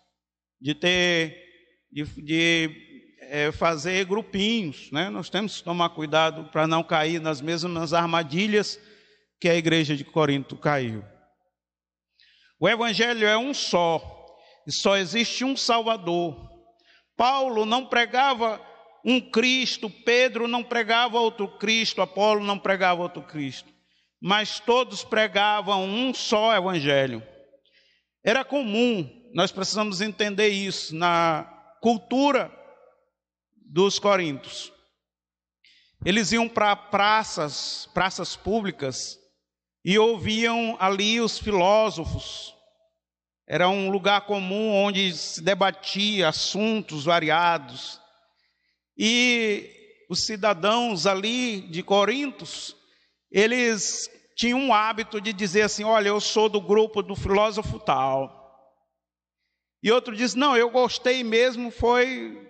de 0.58 0.74
ter, 0.74 1.44
de, 1.92 2.04
de 2.22 3.16
é, 3.20 3.52
fazer 3.52 4.06
grupinhos, 4.06 4.90
né? 4.90 5.10
Nós 5.10 5.28
temos 5.28 5.58
que 5.58 5.64
tomar 5.64 5.90
cuidado 5.90 6.50
para 6.50 6.66
não 6.66 6.82
cair 6.82 7.20
nas 7.20 7.42
mesmas 7.42 7.92
armadilhas 7.92 8.80
que 9.38 9.46
a 9.46 9.54
igreja 9.54 9.94
de 9.94 10.04
Corinto 10.04 10.56
caiu. 10.56 11.04
O 12.58 12.66
evangelho 12.66 13.26
é 13.26 13.36
um 13.36 13.52
só, 13.52 14.02
e 14.66 14.72
só 14.72 14.96
existe 14.96 15.44
um 15.44 15.54
Salvador. 15.54 16.49
Paulo 17.20 17.66
não 17.66 17.84
pregava 17.84 18.58
um 19.04 19.20
Cristo, 19.20 19.90
Pedro 19.90 20.48
não 20.48 20.64
pregava 20.64 21.20
outro 21.20 21.46
Cristo, 21.58 22.00
Apolo 22.00 22.42
não 22.42 22.58
pregava 22.58 23.02
outro 23.02 23.20
Cristo, 23.20 23.70
mas 24.18 24.58
todos 24.58 25.04
pregavam 25.04 25.84
um 25.84 26.14
só 26.14 26.56
evangelho. 26.56 27.22
Era 28.24 28.42
comum, 28.42 29.06
nós 29.34 29.52
precisamos 29.52 30.00
entender 30.00 30.48
isso 30.48 30.96
na 30.96 31.44
cultura 31.82 32.50
dos 33.54 33.98
coríntios. 33.98 34.72
Eles 36.02 36.32
iam 36.32 36.48
para 36.48 36.74
praças, 36.74 37.86
praças 37.92 38.34
públicas, 38.34 39.18
e 39.84 39.98
ouviam 39.98 40.74
ali 40.80 41.20
os 41.20 41.38
filósofos. 41.38 42.54
Era 43.52 43.68
um 43.68 43.90
lugar 43.90 44.26
comum 44.26 44.72
onde 44.72 45.12
se 45.12 45.42
debatia 45.42 46.28
assuntos 46.28 47.04
variados. 47.04 48.00
E 48.96 49.68
os 50.08 50.20
cidadãos 50.24 51.04
ali 51.04 51.62
de 51.62 51.82
Corintos, 51.82 52.76
eles 53.28 54.08
tinham 54.36 54.60
um 54.60 54.72
hábito 54.72 55.20
de 55.20 55.32
dizer 55.32 55.62
assim: 55.62 55.82
Olha, 55.82 56.10
eu 56.10 56.20
sou 56.20 56.48
do 56.48 56.60
grupo 56.60 57.02
do 57.02 57.16
filósofo 57.16 57.80
tal. 57.80 58.30
E 59.82 59.90
outro 59.90 60.14
diz: 60.14 60.36
Não, 60.36 60.56
eu 60.56 60.70
gostei 60.70 61.24
mesmo, 61.24 61.72
foi, 61.72 62.48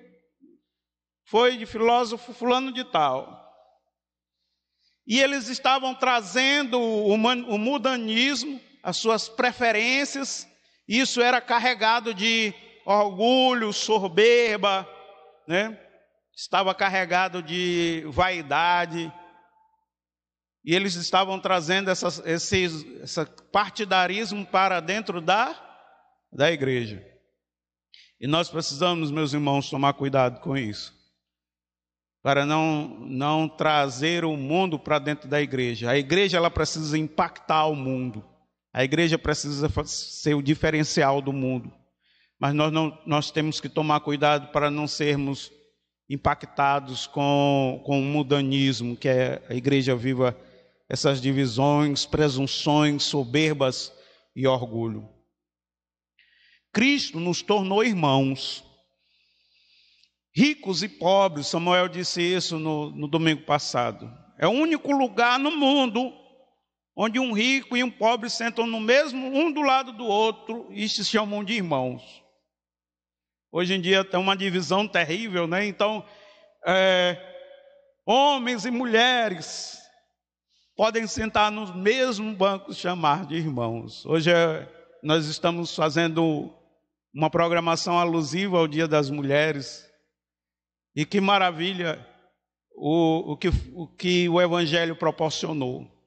foi 1.25 1.57
de 1.57 1.64
filósofo 1.64 2.35
fulano 2.35 2.71
de 2.75 2.85
tal. 2.85 3.40
E 5.07 5.19
eles 5.19 5.49
estavam 5.49 5.95
trazendo 5.95 6.78
o 6.78 7.16
mudanismo, 7.57 8.61
as 8.83 8.99
suas 8.99 9.30
preferências, 9.30 10.50
isso 10.99 11.20
era 11.20 11.40
carregado 11.40 12.12
de 12.12 12.52
orgulho, 12.85 13.73
soberba, 13.73 14.88
né? 15.47 15.78
estava 16.35 16.75
carregado 16.75 17.42
de 17.42 18.04
vaidade. 18.09 19.12
E 20.64 20.75
eles 20.75 20.94
estavam 20.94 21.38
trazendo 21.38 21.90
essa, 21.90 22.09
esse, 22.28 22.68
partidarismo 23.52 24.44
para 24.44 24.80
dentro 24.80 25.20
da, 25.20 25.54
da 26.32 26.50
igreja. 26.50 27.06
E 28.20 28.26
nós 28.26 28.50
precisamos, 28.50 29.11
meus 29.11 29.32
irmãos, 29.32 29.70
tomar 29.70 29.94
cuidado 29.94 30.40
com 30.40 30.56
isso 30.56 31.00
para 32.23 32.44
não, 32.44 32.88
não 33.00 33.49
trazer 33.49 34.25
o 34.25 34.37
mundo 34.37 34.78
para 34.78 34.99
dentro 34.99 35.28
da 35.28 35.40
igreja. 35.40 35.90
A 35.90 35.97
igreja 35.97 36.37
ela 36.37 36.50
precisa 36.50 36.99
impactar 36.99 37.66
o 37.66 37.75
mundo. 37.75 38.25
A 38.72 38.84
igreja 38.84 39.18
precisa 39.18 39.68
ser 39.84 40.34
o 40.34 40.42
diferencial 40.42 41.20
do 41.20 41.32
mundo. 41.32 41.72
Mas 42.38 42.54
nós, 42.54 42.72
não, 42.72 42.98
nós 43.04 43.30
temos 43.30 43.60
que 43.60 43.68
tomar 43.68 44.00
cuidado 44.00 44.50
para 44.52 44.70
não 44.70 44.86
sermos 44.86 45.52
impactados 46.08 47.06
com, 47.06 47.82
com 47.84 48.00
o 48.00 48.04
mudanismo, 48.04 48.96
que 48.96 49.08
é 49.08 49.42
a 49.48 49.54
igreja 49.54 49.94
viva 49.94 50.36
essas 50.88 51.20
divisões, 51.20 52.06
presunções, 52.06 53.04
soberbas 53.04 53.92
e 54.34 54.46
orgulho. 54.46 55.08
Cristo 56.72 57.20
nos 57.20 57.42
tornou 57.42 57.84
irmãos 57.84 58.64
ricos 60.34 60.82
e 60.82 60.88
pobres. 60.88 61.48
Samuel 61.48 61.88
disse 61.88 62.22
isso 62.22 62.58
no, 62.58 62.90
no 62.90 63.08
domingo 63.08 63.42
passado. 63.42 64.10
É 64.38 64.46
o 64.46 64.50
único 64.50 64.90
lugar 64.92 65.38
no 65.38 65.50
mundo 65.50 66.12
onde 67.02 67.19
um 67.19 67.33
rico 67.33 67.78
e 67.78 67.83
um 67.83 67.90
pobre 67.90 68.28
sentam 68.28 68.66
no 68.66 68.78
mesmo, 68.78 69.26
um 69.26 69.50
do 69.50 69.62
lado 69.62 69.90
do 69.90 70.04
outro, 70.04 70.66
e 70.69 70.87
se 70.87 71.02
chamam 71.02 71.42
de 71.42 71.54
irmãos. 71.54 72.23
Hoje 73.50 73.73
em 73.73 73.80
dia 73.80 74.04
tem 74.04 74.21
uma 74.21 74.37
divisão 74.37 74.87
terrível, 74.87 75.47
né? 75.47 75.64
Então, 75.64 76.04
é, 76.66 77.16
homens 78.04 78.66
e 78.66 78.71
mulheres 78.71 79.80
podem 80.76 81.07
sentar 81.07 81.50
no 81.50 81.75
mesmo 81.75 82.37
banco 82.37 82.75
chamar 82.75 83.25
de 83.25 83.35
irmãos. 83.35 84.04
Hoje 84.04 84.30
é, 84.30 84.69
nós 85.02 85.25
estamos 85.25 85.75
fazendo 85.75 86.52
uma 87.14 87.30
programação 87.30 87.99
alusiva 87.99 88.59
ao 88.59 88.69
Dia 88.69 88.87
das 88.87 89.09
Mulheres. 89.09 89.90
E 90.95 91.07
que 91.07 91.19
maravilha 91.19 92.07
o, 92.76 93.33
o, 93.33 93.37
que, 93.38 93.49
o 93.73 93.87
que 93.87 94.28
o 94.28 94.38
Evangelho 94.38 94.95
proporcionou. 94.95 96.00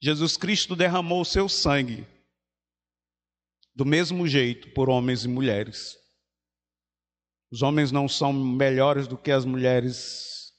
Jesus 0.00 0.36
Cristo 0.36 0.76
derramou 0.76 1.22
o 1.22 1.24
seu 1.24 1.48
sangue 1.48 2.06
do 3.74 3.84
mesmo 3.84 4.26
jeito 4.26 4.70
por 4.70 4.88
homens 4.88 5.24
e 5.24 5.28
mulheres. 5.28 5.96
Os 7.50 7.62
homens 7.62 7.92
não 7.92 8.08
são 8.08 8.32
melhores 8.32 9.06
do 9.06 9.16
que 9.16 9.30
as 9.30 9.44
mulheres, 9.44 10.52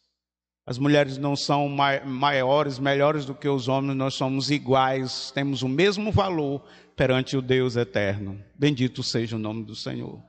as 0.65 0.77
mulheres 0.77 1.17
não 1.17 1.36
são 1.36 1.67
maiores, 1.67 2.79
melhores 2.79 3.25
do 3.25 3.36
que 3.36 3.50
os 3.50 3.67
homens, 3.67 3.96
nós 3.96 4.13
somos 4.13 4.50
iguais, 4.50 5.32
temos 5.32 5.63
o 5.63 5.67
mesmo 5.67 6.12
valor 6.12 6.63
perante 6.96 7.36
o 7.36 7.41
Deus 7.41 7.75
eterno. 7.75 8.44
Bendito 8.56 9.03
seja 9.03 9.36
o 9.36 9.39
nome 9.39 9.63
do 9.65 9.75
Senhor. 9.75 10.24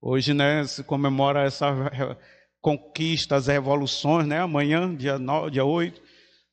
Hoje, 0.00 0.32
né, 0.32 0.64
se 0.64 0.84
comemora 0.84 1.42
essa 1.42 2.16
conquista, 2.60 3.36
as 3.36 3.46
revoluções, 3.46 4.26
né? 4.26 4.40
Amanhã, 4.40 4.94
dia, 4.94 5.18
9, 5.18 5.50
dia 5.50 5.64
8, 5.64 6.00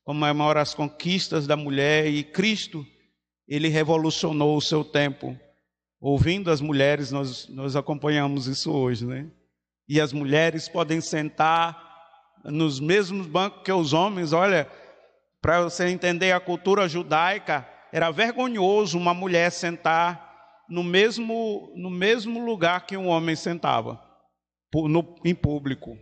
comemora 0.05 0.61
as 0.61 0.75
conquistas 0.75 1.47
da 1.47 1.57
mulher 1.57 2.05
e 2.05 2.23
Cristo, 2.23 2.85
ele 3.47 3.67
revolucionou 3.67 4.55
o 4.55 4.61
seu 4.61 4.83
tempo. 4.83 5.37
Ouvindo 5.99 6.51
as 6.51 6.61
mulheres, 6.61 7.11
nós, 7.11 7.49
nós 7.49 7.75
acompanhamos 7.75 8.45
isso 8.45 8.71
hoje, 8.71 9.05
né? 9.05 9.27
E 9.89 9.99
as 9.99 10.13
mulheres 10.13 10.69
podem 10.69 11.01
sentar 11.01 11.83
nos 12.43 12.79
mesmos 12.79 13.25
bancos 13.25 13.63
que 13.63 13.71
os 13.71 13.93
homens. 13.93 14.31
Olha, 14.31 14.69
para 15.41 15.63
você 15.63 15.87
entender 15.87 16.31
a 16.31 16.39
cultura 16.39 16.87
judaica, 16.87 17.67
era 17.91 18.11
vergonhoso 18.11 18.97
uma 18.97 19.13
mulher 19.13 19.51
sentar 19.51 20.63
no 20.69 20.83
mesmo, 20.83 21.71
no 21.75 21.89
mesmo 21.89 22.45
lugar 22.45 22.85
que 22.85 22.97
um 22.97 23.07
homem 23.07 23.35
sentava, 23.35 23.99
no, 24.73 25.15
em 25.23 25.33
público. 25.33 25.97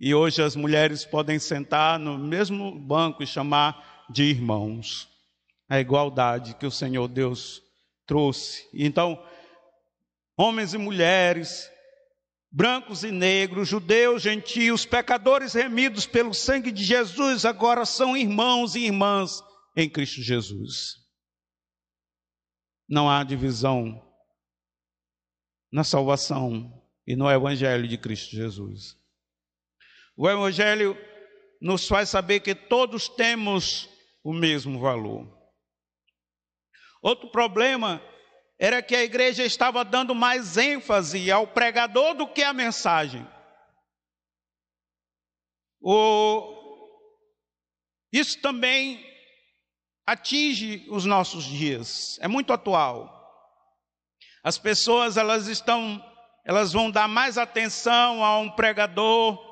E 0.00 0.14
hoje 0.14 0.42
as 0.42 0.56
mulheres 0.56 1.04
podem 1.04 1.38
sentar 1.38 1.98
no 1.98 2.16
mesmo 2.16 2.74
banco 2.80 3.22
e 3.22 3.26
chamar 3.26 4.06
de 4.08 4.22
irmãos. 4.22 5.06
A 5.68 5.78
igualdade 5.78 6.54
que 6.54 6.64
o 6.64 6.70
Senhor 6.70 7.06
Deus 7.06 7.62
trouxe. 8.06 8.66
Então, 8.72 9.22
homens 10.38 10.72
e 10.72 10.78
mulheres, 10.78 11.70
brancos 12.50 13.04
e 13.04 13.12
negros, 13.12 13.68
judeus, 13.68 14.22
gentios, 14.22 14.86
pecadores 14.86 15.52
remidos 15.52 16.06
pelo 16.06 16.32
sangue 16.32 16.72
de 16.72 16.82
Jesus, 16.82 17.44
agora 17.44 17.84
são 17.84 18.16
irmãos 18.16 18.74
e 18.74 18.86
irmãs 18.86 19.42
em 19.76 19.88
Cristo 19.88 20.22
Jesus. 20.22 20.96
Não 22.88 23.08
há 23.08 23.22
divisão 23.22 24.02
na 25.70 25.84
salvação 25.84 26.82
e 27.06 27.14
no 27.14 27.30
evangelho 27.30 27.86
de 27.86 27.98
Cristo 27.98 28.34
Jesus. 28.34 28.99
O 30.22 30.28
Evangelho 30.28 30.98
nos 31.62 31.88
faz 31.88 32.10
saber 32.10 32.40
que 32.40 32.54
todos 32.54 33.08
temos 33.08 33.88
o 34.22 34.34
mesmo 34.34 34.78
valor. 34.78 35.26
Outro 37.00 37.30
problema 37.30 38.02
era 38.58 38.82
que 38.82 38.94
a 38.94 39.02
igreja 39.02 39.42
estava 39.46 39.82
dando 39.82 40.14
mais 40.14 40.58
ênfase 40.58 41.30
ao 41.30 41.46
pregador 41.46 42.12
do 42.12 42.28
que 42.28 42.42
à 42.42 42.52
mensagem. 42.52 43.26
O... 45.80 46.54
Isso 48.12 48.42
também 48.42 49.02
atinge 50.06 50.86
os 50.90 51.06
nossos 51.06 51.44
dias, 51.44 52.18
é 52.20 52.28
muito 52.28 52.52
atual. 52.52 53.08
As 54.44 54.58
pessoas 54.58 55.16
elas 55.16 55.46
estão, 55.46 55.98
elas 56.44 56.74
vão 56.74 56.90
dar 56.90 57.08
mais 57.08 57.38
atenção 57.38 58.22
a 58.22 58.38
um 58.38 58.50
pregador 58.50 59.49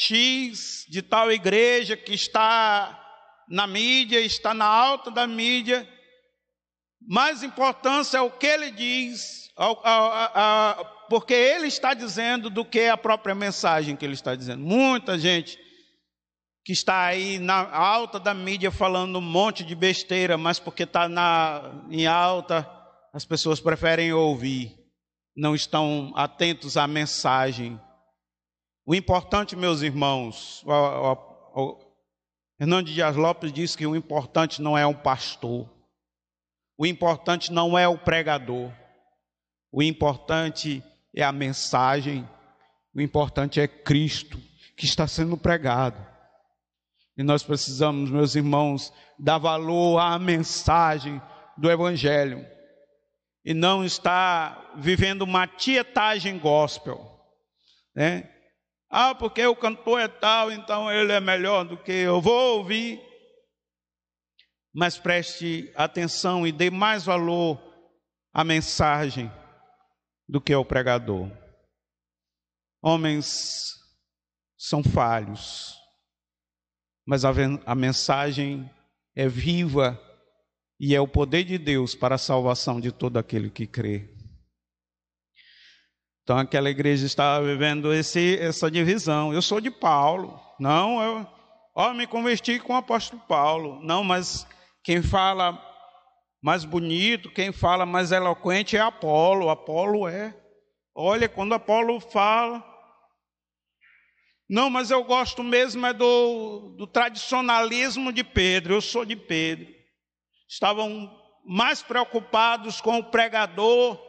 X 0.00 0.86
de 0.88 1.02
tal 1.02 1.32
igreja 1.32 1.96
que 1.96 2.14
está 2.14 3.04
na 3.48 3.66
mídia, 3.66 4.20
está 4.20 4.54
na 4.54 4.64
alta 4.64 5.10
da 5.10 5.26
mídia. 5.26 5.88
Mais 7.00 7.42
importância 7.42 8.18
é 8.18 8.20
o 8.20 8.30
que 8.30 8.46
ele 8.46 8.70
diz, 8.70 9.50
porque 11.08 11.34
ele 11.34 11.66
está 11.66 11.94
dizendo, 11.94 12.48
do 12.48 12.64
que 12.64 12.86
a 12.86 12.96
própria 12.96 13.34
mensagem 13.34 13.96
que 13.96 14.04
ele 14.04 14.14
está 14.14 14.36
dizendo. 14.36 14.62
Muita 14.62 15.18
gente 15.18 15.58
que 16.64 16.72
está 16.72 17.06
aí 17.06 17.40
na 17.40 17.68
alta 17.68 18.20
da 18.20 18.32
mídia 18.32 18.70
falando 18.70 19.18
um 19.18 19.22
monte 19.22 19.64
de 19.64 19.74
besteira, 19.74 20.38
mas 20.38 20.60
porque 20.60 20.84
está 20.84 21.08
na, 21.08 21.82
em 21.90 22.06
alta, 22.06 22.70
as 23.12 23.24
pessoas 23.24 23.58
preferem 23.58 24.12
ouvir, 24.12 24.76
não 25.36 25.56
estão 25.56 26.12
atentos 26.14 26.76
à 26.76 26.86
mensagem 26.86 27.80
o 28.88 28.94
importante, 28.94 29.54
meus 29.54 29.82
irmãos, 29.82 30.64
o, 30.64 30.72
o, 30.72 31.62
o 31.62 31.78
Hernando 32.58 32.86
Dias 32.86 33.16
Lopes 33.16 33.52
diz 33.52 33.76
que 33.76 33.86
o 33.86 33.94
importante 33.94 34.62
não 34.62 34.78
é 34.78 34.86
um 34.86 34.94
pastor, 34.94 35.68
o 36.74 36.86
importante 36.86 37.52
não 37.52 37.78
é 37.78 37.86
o 37.86 37.98
pregador, 37.98 38.72
o 39.70 39.82
importante 39.82 40.82
é 41.14 41.22
a 41.22 41.30
mensagem, 41.30 42.26
o 42.94 43.02
importante 43.02 43.60
é 43.60 43.68
Cristo 43.68 44.40
que 44.74 44.86
está 44.86 45.06
sendo 45.06 45.36
pregado. 45.36 46.02
E 47.14 47.22
nós 47.22 47.42
precisamos, 47.42 48.10
meus 48.10 48.36
irmãos, 48.36 48.90
dar 49.18 49.36
valor 49.36 49.98
à 49.98 50.18
mensagem 50.18 51.20
do 51.58 51.70
Evangelho 51.70 52.42
e 53.44 53.52
não 53.52 53.84
estar 53.84 54.72
vivendo 54.78 55.22
uma 55.22 55.46
tietagem 55.46 56.38
gospel, 56.38 57.06
né? 57.94 58.37
Ah, 58.90 59.14
porque 59.14 59.44
o 59.46 59.54
cantor 59.54 60.00
é 60.00 60.08
tal, 60.08 60.50
então 60.50 60.90
ele 60.90 61.12
é 61.12 61.20
melhor 61.20 61.64
do 61.64 61.76
que 61.76 61.92
eu 61.92 62.20
vou 62.20 62.58
ouvir. 62.58 63.00
Mas 64.72 64.98
preste 64.98 65.70
atenção 65.76 66.46
e 66.46 66.52
dê 66.52 66.70
mais 66.70 67.04
valor 67.04 67.60
à 68.32 68.42
mensagem 68.42 69.30
do 70.28 70.40
que 70.40 70.52
ao 70.52 70.64
pregador. 70.64 71.30
Homens 72.82 73.74
são 74.56 74.82
falhos, 74.82 75.76
mas 77.06 77.24
a, 77.24 77.74
mensagem 77.74 78.70
é 79.14 79.28
viva 79.28 80.00
e 80.78 80.94
é 80.94 81.00
o 81.00 81.08
poder 81.08 81.44
de 81.44 81.58
Deus 81.58 81.94
para 81.94 82.14
a 82.14 82.18
salvação 82.18 82.80
de 82.80 82.92
todo 82.92 83.16
aquele 83.18 83.50
que 83.50 83.66
crê. 83.66 84.17
Então 86.28 86.36
aquela 86.36 86.68
igreja 86.68 87.06
estava 87.06 87.42
vivendo 87.42 87.90
esse, 87.90 88.36
essa 88.38 88.70
divisão. 88.70 89.32
Eu 89.32 89.40
sou 89.40 89.62
de 89.62 89.70
Paulo. 89.70 90.38
Não, 90.60 91.00
eu 91.00 91.26
ó, 91.74 91.94
me 91.94 92.06
converti 92.06 92.58
com 92.58 92.74
o 92.74 92.76
apóstolo 92.76 93.22
Paulo. 93.26 93.80
Não, 93.82 94.04
mas 94.04 94.46
quem 94.84 95.02
fala 95.02 95.58
mais 96.42 96.66
bonito, 96.66 97.32
quem 97.32 97.50
fala 97.50 97.86
mais 97.86 98.12
eloquente 98.12 98.76
é 98.76 98.80
Apolo. 98.80 99.48
Apolo 99.48 100.06
é. 100.06 100.36
Olha, 100.94 101.30
quando 101.30 101.54
Apolo 101.54 101.98
fala. 101.98 102.62
Não, 104.46 104.68
mas 104.68 104.90
eu 104.90 105.02
gosto 105.04 105.42
mesmo 105.42 105.86
é 105.86 105.94
do, 105.94 106.74
do 106.76 106.86
tradicionalismo 106.86 108.12
de 108.12 108.22
Pedro. 108.22 108.74
Eu 108.74 108.82
sou 108.82 109.02
de 109.02 109.16
Pedro. 109.16 109.66
Estavam 110.46 111.10
mais 111.42 111.80
preocupados 111.80 112.82
com 112.82 112.98
o 112.98 113.04
pregador 113.04 114.07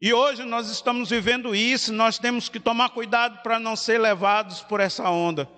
e 0.00 0.12
hoje 0.12 0.44
nós 0.44 0.70
estamos 0.70 1.10
vivendo 1.10 1.54
isso, 1.54 1.92
nós 1.92 2.18
temos 2.18 2.48
que 2.48 2.60
tomar 2.60 2.90
cuidado 2.90 3.42
para 3.42 3.58
não 3.58 3.74
ser 3.74 3.98
levados 3.98 4.60
por 4.62 4.78
essa 4.78 5.10
onda. 5.10 5.48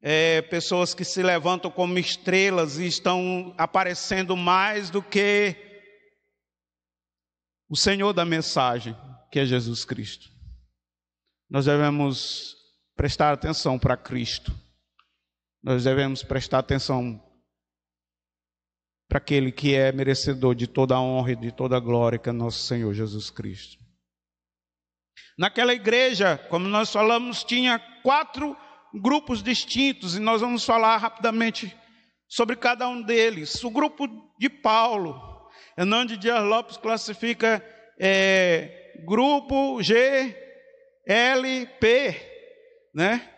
É, 0.00 0.42
pessoas 0.42 0.94
que 0.94 1.04
se 1.04 1.22
levantam 1.22 1.70
como 1.70 1.98
estrelas 1.98 2.78
e 2.78 2.86
estão 2.86 3.54
aparecendo 3.56 4.36
mais 4.36 4.90
do 4.90 5.02
que 5.02 5.56
o 7.68 7.76
Senhor 7.76 8.12
da 8.12 8.24
mensagem, 8.24 8.96
que 9.30 9.38
é 9.38 9.44
Jesus 9.44 9.84
Cristo. 9.84 10.30
Nós 11.48 11.66
devemos 11.66 12.56
prestar 12.96 13.32
atenção 13.32 13.78
para 13.78 13.96
Cristo. 13.96 14.52
Nós 15.62 15.84
devemos 15.84 16.22
prestar 16.22 16.58
atenção 16.58 17.22
para 19.08 19.18
aquele 19.18 19.50
que 19.50 19.74
é 19.74 19.90
merecedor 19.90 20.54
de 20.54 20.66
toda 20.66 20.94
a 20.94 21.00
honra 21.00 21.32
e 21.32 21.36
de 21.36 21.50
toda 21.50 21.76
a 21.76 21.80
glória, 21.80 22.18
que 22.18 22.28
é 22.28 22.32
nosso 22.32 22.58
Senhor 22.58 22.92
Jesus 22.92 23.30
Cristo. 23.30 23.78
Naquela 25.38 25.72
igreja, 25.72 26.36
como 26.50 26.68
nós 26.68 26.92
falamos, 26.92 27.42
tinha 27.42 27.78
quatro 28.02 28.56
grupos 28.92 29.42
distintos 29.42 30.16
e 30.16 30.20
nós 30.20 30.40
vamos 30.40 30.64
falar 30.64 30.96
rapidamente 30.98 31.74
sobre 32.28 32.56
cada 32.56 32.88
um 32.88 33.00
deles. 33.00 33.62
O 33.64 33.70
grupo 33.70 34.06
de 34.38 34.50
Paulo, 34.50 35.48
Hernando 35.76 36.16
Dias 36.16 36.42
Lopes 36.44 36.76
classifica 36.76 37.64
é, 37.98 39.00
grupo 39.06 39.82
G, 39.82 40.36
L, 41.06 41.66
P, 41.80 42.16
né? 42.94 43.30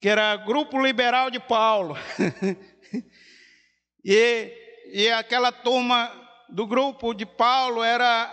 Que 0.00 0.08
era 0.08 0.36
grupo 0.36 0.80
liberal 0.80 1.30
de 1.30 1.38
Paulo. 1.38 1.96
e, 4.04 4.61
e 4.92 5.10
aquela 5.10 5.50
turma 5.50 6.12
do 6.50 6.66
grupo 6.66 7.14
de 7.14 7.24
Paulo 7.24 7.82
era 7.82 8.30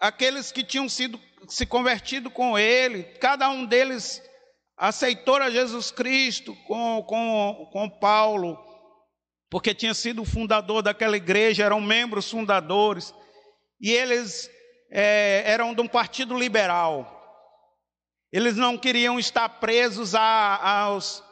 aqueles 0.00 0.52
que 0.52 0.62
tinham 0.62 0.88
sido 0.88 1.20
se 1.48 1.66
convertido 1.66 2.30
com 2.30 2.58
ele, 2.58 3.02
cada 3.20 3.48
um 3.50 3.64
deles 3.64 4.22
aceitou 4.76 5.36
a 5.36 5.50
Jesus 5.50 5.90
Cristo 5.90 6.54
com, 6.66 7.02
com, 7.02 7.68
com 7.72 7.90
Paulo, 7.90 8.56
porque 9.50 9.74
tinha 9.74 9.92
sido 9.92 10.22
o 10.22 10.26
fundador 10.26 10.82
daquela 10.82 11.16
igreja, 11.16 11.64
eram 11.64 11.80
membros 11.80 12.30
fundadores, 12.30 13.12
e 13.80 13.90
eles 13.90 14.48
é, 14.90 15.42
eram 15.46 15.74
de 15.74 15.80
um 15.80 15.88
partido 15.88 16.38
liberal. 16.38 17.16
Eles 18.32 18.56
não 18.56 18.78
queriam 18.78 19.18
estar 19.18 19.48
presos 19.48 20.14
a, 20.14 20.82
aos, 20.82 21.24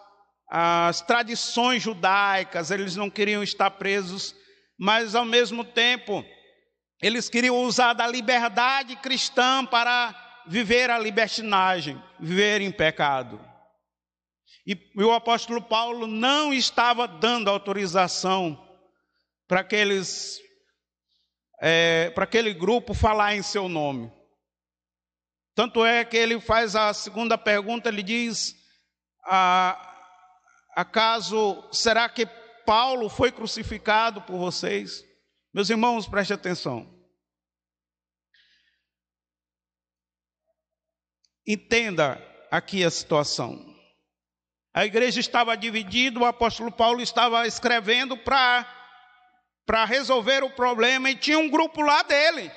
às 0.51 1.03
tradições 1.03 1.83
judaicas, 1.83 2.71
eles 2.71 2.97
não 2.97 3.11
queriam 3.11 3.43
estar 3.43 3.71
presos, 3.71 4.35
mas 4.79 5.15
ao 5.15 5.25
mesmo 5.25 5.65
tempo, 5.65 6.25
eles 7.01 7.29
queriam 7.29 7.63
usar 7.63 7.93
da 7.93 8.07
liberdade 8.07 8.97
cristã 8.97 9.65
para 9.65 10.15
viver 10.47 10.91
a 10.91 10.99
libertinagem, 10.99 12.03
viver 12.21 12.61
em 12.61 12.71
pecado. 12.71 13.41
E, 14.67 14.77
o 14.97 15.13
apóstolo 15.13 15.63
Paulo 15.63 16.07
não 16.07 16.53
estava 16.53 17.07
dando 17.07 17.49
autorização 17.49 18.61
para 19.47 19.61
aqueles 19.61 20.39
é, 21.61 22.11
para 22.11 22.25
aquele 22.25 22.53
grupo 22.53 22.93
falar 22.93 23.35
em 23.35 23.43
seu 23.43 23.69
nome. 23.69 24.13
Tanto 25.55 25.85
é 25.85 26.05
que 26.05 26.17
ele 26.17 26.39
faz 26.41 26.77
a 26.77 26.93
segunda 26.93 27.39
pergunta, 27.39 27.89
ele 27.89 28.03
diz: 28.03 28.55
ah, 29.25 29.79
acaso 30.75 31.67
será 31.73 32.09
que 32.09 32.27
Paulo 32.67 33.09
foi 33.09 33.31
crucificado 33.31 34.21
por 34.23 34.37
vocês? 34.37 35.05
Meus 35.55 35.71
irmãos, 35.71 36.07
preste 36.07 36.33
atenção. 36.33 36.93
Entenda 41.47 42.21
aqui 42.51 42.83
a 42.85 42.91
situação. 42.91 43.75
A 44.75 44.85
igreja 44.85 45.21
estava 45.21 45.57
dividida, 45.57 46.19
o 46.19 46.27
apóstolo 46.27 46.71
Paulo 46.73 47.01
estava 47.01 47.47
escrevendo 47.47 48.19
para 48.19 48.75
para 49.65 49.85
resolver 49.85 50.45
o 50.45 50.51
problema 50.51 51.11
e 51.11 51.17
tinha 51.17 51.39
um 51.39 51.51
grupo 51.51 51.83
lá 51.83 52.03
dele. 52.05 52.53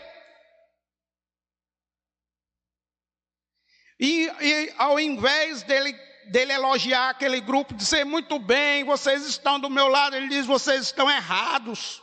E, 3.99 4.27
e, 4.27 4.73
ao 4.77 4.99
invés 4.99 5.63
dele, 5.63 5.91
dele 6.29 6.53
elogiar 6.53 7.09
aquele 7.09 7.41
grupo, 7.41 7.73
dizer 7.73 8.05
muito 8.05 8.39
bem, 8.39 8.83
vocês 8.83 9.25
estão 9.25 9.59
do 9.59 9.69
meu 9.69 9.87
lado, 9.87 10.15
ele 10.15 10.27
diz: 10.27 10.45
vocês 10.45 10.83
estão 10.83 11.09
errados. 11.09 12.01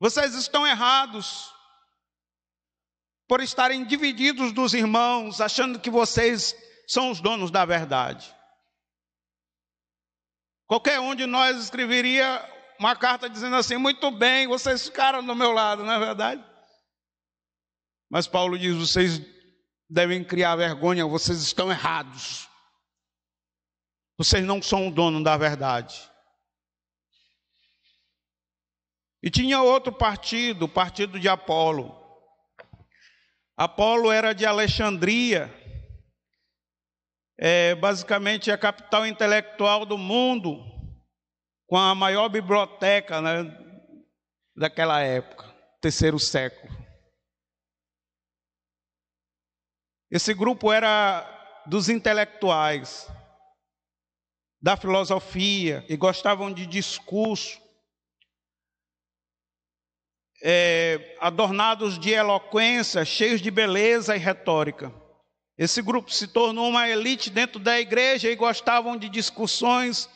Vocês 0.00 0.34
estão 0.34 0.66
errados 0.66 1.52
por 3.26 3.40
estarem 3.40 3.84
divididos 3.84 4.52
dos 4.52 4.72
irmãos, 4.72 5.40
achando 5.40 5.80
que 5.80 5.90
vocês 5.90 6.54
são 6.86 7.10
os 7.10 7.20
donos 7.20 7.50
da 7.50 7.64
verdade. 7.64 8.34
Qualquer 10.66 11.00
um 11.00 11.14
de 11.14 11.26
nós 11.26 11.56
escreveria 11.56 12.46
uma 12.78 12.94
carta 12.94 13.28
dizendo 13.28 13.56
assim: 13.56 13.76
muito 13.76 14.10
bem, 14.10 14.46
vocês 14.46 14.84
ficaram 14.84 15.24
do 15.24 15.34
meu 15.34 15.52
lado, 15.52 15.84
não 15.84 15.92
é 15.92 15.98
verdade? 15.98 16.44
Mas 18.10 18.26
Paulo 18.26 18.58
diz: 18.58 18.74
vocês 18.76 19.18
devem 19.88 20.22
criar 20.22 20.56
vergonha, 20.56 21.06
vocês 21.06 21.40
estão 21.40 21.70
errados. 21.70 22.48
Vocês 24.16 24.44
não 24.44 24.60
são 24.60 24.88
o 24.88 24.90
dono 24.90 25.22
da 25.22 25.36
verdade. 25.36 26.10
E 29.22 29.30
tinha 29.30 29.62
outro 29.62 29.92
partido, 29.92 30.64
o 30.64 30.68
partido 30.68 31.18
de 31.18 31.28
Apolo. 31.28 31.96
Apolo 33.56 34.12
era 34.12 34.32
de 34.32 34.46
Alexandria, 34.46 35.52
é 37.36 37.74
basicamente 37.74 38.50
a 38.50 38.58
capital 38.58 39.06
intelectual 39.06 39.84
do 39.84 39.98
mundo, 39.98 40.64
com 41.66 41.76
a 41.76 41.94
maior 41.94 42.28
biblioteca 42.28 43.20
né, 43.20 43.44
daquela 44.56 45.00
época, 45.00 45.44
terceiro 45.80 46.18
século. 46.18 46.67
Esse 50.10 50.32
grupo 50.32 50.72
era 50.72 51.26
dos 51.66 51.88
intelectuais, 51.88 53.06
da 54.60 54.76
filosofia, 54.76 55.84
e 55.88 55.96
gostavam 55.96 56.52
de 56.52 56.66
discurso 56.66 57.60
é, 60.42 61.16
adornados 61.20 61.98
de 61.98 62.10
eloquência, 62.10 63.04
cheios 63.04 63.40
de 63.40 63.50
beleza 63.50 64.16
e 64.16 64.18
retórica. 64.18 64.92
Esse 65.58 65.82
grupo 65.82 66.10
se 66.10 66.28
tornou 66.28 66.68
uma 66.68 66.88
elite 66.88 67.30
dentro 67.30 67.58
da 67.58 67.78
igreja 67.80 68.30
e 68.30 68.36
gostavam 68.36 68.96
de 68.96 69.08
discussões 69.08 70.08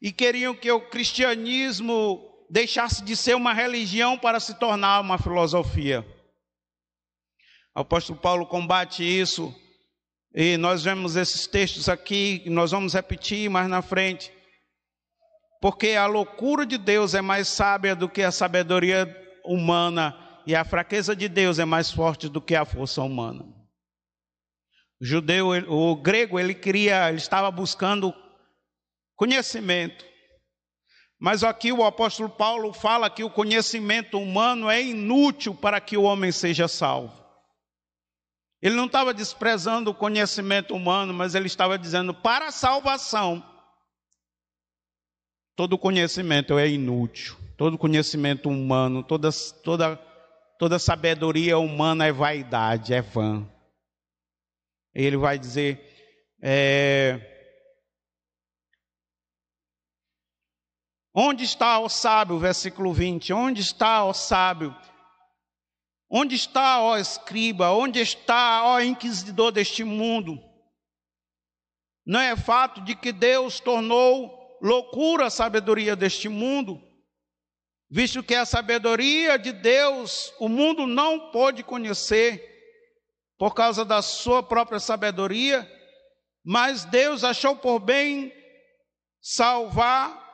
e 0.00 0.10
queriam 0.10 0.54
que 0.54 0.70
o 0.72 0.80
cristianismo 0.80 2.20
deixasse 2.50 3.04
de 3.04 3.14
ser 3.14 3.34
uma 3.34 3.52
religião 3.52 4.18
para 4.18 4.40
se 4.40 4.58
tornar 4.58 5.00
uma 5.00 5.18
filosofia. 5.18 6.04
O 7.76 7.80
apóstolo 7.80 8.18
Paulo 8.18 8.46
combate 8.46 9.04
isso 9.04 9.54
e 10.34 10.56
nós 10.56 10.82
vemos 10.82 11.14
esses 11.14 11.46
textos 11.46 11.90
aqui, 11.90 12.42
nós 12.46 12.70
vamos 12.70 12.94
repetir 12.94 13.50
mais 13.50 13.68
na 13.68 13.82
frente. 13.82 14.32
Porque 15.60 15.90
a 15.90 16.06
loucura 16.06 16.64
de 16.64 16.78
Deus 16.78 17.12
é 17.12 17.20
mais 17.20 17.48
sábia 17.48 17.94
do 17.94 18.08
que 18.08 18.22
a 18.22 18.32
sabedoria 18.32 19.06
humana 19.44 20.16
e 20.46 20.56
a 20.56 20.64
fraqueza 20.64 21.14
de 21.14 21.28
Deus 21.28 21.58
é 21.58 21.66
mais 21.66 21.90
forte 21.90 22.30
do 22.30 22.40
que 22.40 22.54
a 22.54 22.64
força 22.64 23.02
humana. 23.02 23.44
O 24.98 25.04
judeu, 25.04 25.48
o 25.68 25.96
grego, 25.96 26.40
ele 26.40 26.54
queria, 26.54 27.10
ele 27.10 27.18
estava 27.18 27.50
buscando 27.50 28.14
conhecimento. 29.14 30.02
Mas 31.20 31.44
aqui 31.44 31.72
o 31.72 31.84
apóstolo 31.84 32.30
Paulo 32.30 32.72
fala 32.72 33.10
que 33.10 33.22
o 33.22 33.28
conhecimento 33.28 34.18
humano 34.18 34.70
é 34.70 34.82
inútil 34.82 35.54
para 35.54 35.78
que 35.78 35.98
o 35.98 36.04
homem 36.04 36.32
seja 36.32 36.68
salvo. 36.68 37.25
Ele 38.66 38.74
não 38.74 38.86
estava 38.86 39.14
desprezando 39.14 39.92
o 39.92 39.94
conhecimento 39.94 40.74
humano, 40.74 41.14
mas 41.14 41.36
ele 41.36 41.46
estava 41.46 41.78
dizendo 41.78 42.12
para 42.12 42.48
a 42.48 42.50
salvação, 42.50 43.40
todo 45.54 45.78
conhecimento 45.78 46.58
é 46.58 46.68
inútil. 46.68 47.36
Todo 47.56 47.78
conhecimento 47.78 48.48
humano, 48.48 49.04
toda, 49.04 49.28
toda, 49.62 49.94
toda 50.58 50.80
sabedoria 50.80 51.56
humana 51.56 52.06
é 52.06 52.12
vaidade, 52.12 52.92
é 52.92 53.00
vã. 53.00 53.48
Ele 54.92 55.16
vai 55.16 55.38
dizer, 55.38 55.80
é, 56.42 57.20
Onde 61.14 61.44
está 61.44 61.78
o 61.78 61.88
sábio, 61.88 62.36
versículo 62.36 62.92
20? 62.92 63.32
Onde 63.32 63.60
está 63.60 64.04
o 64.04 64.12
sábio? 64.12 64.74
Onde 66.08 66.34
está, 66.34 66.80
ó 66.80 66.96
escriba? 66.96 67.72
Onde 67.72 68.00
está, 68.00 68.64
ó 68.64 68.80
inquisidor 68.80 69.52
deste 69.52 69.84
mundo? 69.84 70.38
Não 72.04 72.20
é 72.20 72.36
fato 72.36 72.80
de 72.82 72.94
que 72.94 73.12
Deus 73.12 73.58
tornou 73.60 74.58
loucura 74.62 75.26
a 75.26 75.30
sabedoria 75.30 75.96
deste 75.96 76.28
mundo? 76.28 76.80
visto 77.88 78.22
que 78.22 78.34
a 78.34 78.44
sabedoria 78.44 79.38
de 79.38 79.52
Deus 79.52 80.32
o 80.38 80.48
mundo 80.48 80.86
não 80.86 81.30
pôde 81.30 81.62
conhecer 81.62 82.44
por 83.38 83.54
causa 83.54 83.84
da 83.84 84.02
sua 84.02 84.42
própria 84.42 84.80
sabedoria, 84.80 85.70
mas 86.44 86.84
Deus 86.84 87.22
achou 87.22 87.56
por 87.56 87.78
bem 87.78 88.32
salvar, 89.20 90.25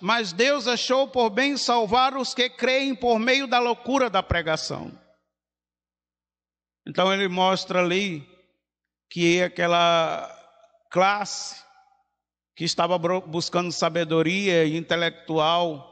mas 0.00 0.32
Deus 0.32 0.66
achou 0.66 1.08
por 1.08 1.30
bem 1.30 1.56
salvar 1.56 2.16
os 2.16 2.34
que 2.34 2.50
creem 2.50 2.94
por 2.94 3.18
meio 3.18 3.46
da 3.46 3.58
loucura 3.58 4.10
da 4.10 4.22
pregação. 4.22 4.98
Então 6.86 7.12
ele 7.12 7.28
mostra 7.28 7.80
ali 7.80 8.26
que 9.08 9.40
aquela 9.42 10.28
classe 10.90 11.62
que 12.56 12.64
estava 12.64 12.98
buscando 12.98 13.70
sabedoria 13.70 14.66
intelectual, 14.66 15.88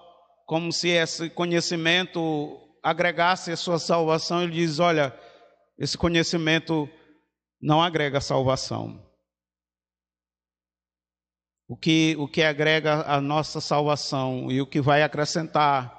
como 0.46 0.72
se 0.72 0.88
esse 0.88 1.30
conhecimento 1.30 2.58
agregasse 2.82 3.52
a 3.52 3.56
sua 3.56 3.78
salvação, 3.78 4.42
ele 4.42 4.52
diz: 4.52 4.80
Olha, 4.80 5.16
esse 5.78 5.96
conhecimento 5.96 6.88
não 7.60 7.80
agrega 7.80 8.20
salvação. 8.20 9.09
O 11.70 11.76
que, 11.76 12.16
o 12.18 12.26
que 12.26 12.42
agrega 12.42 13.04
a 13.06 13.20
nossa 13.20 13.60
salvação 13.60 14.50
e 14.50 14.60
o 14.60 14.66
que 14.66 14.80
vai 14.80 15.04
acrescentar 15.04 15.96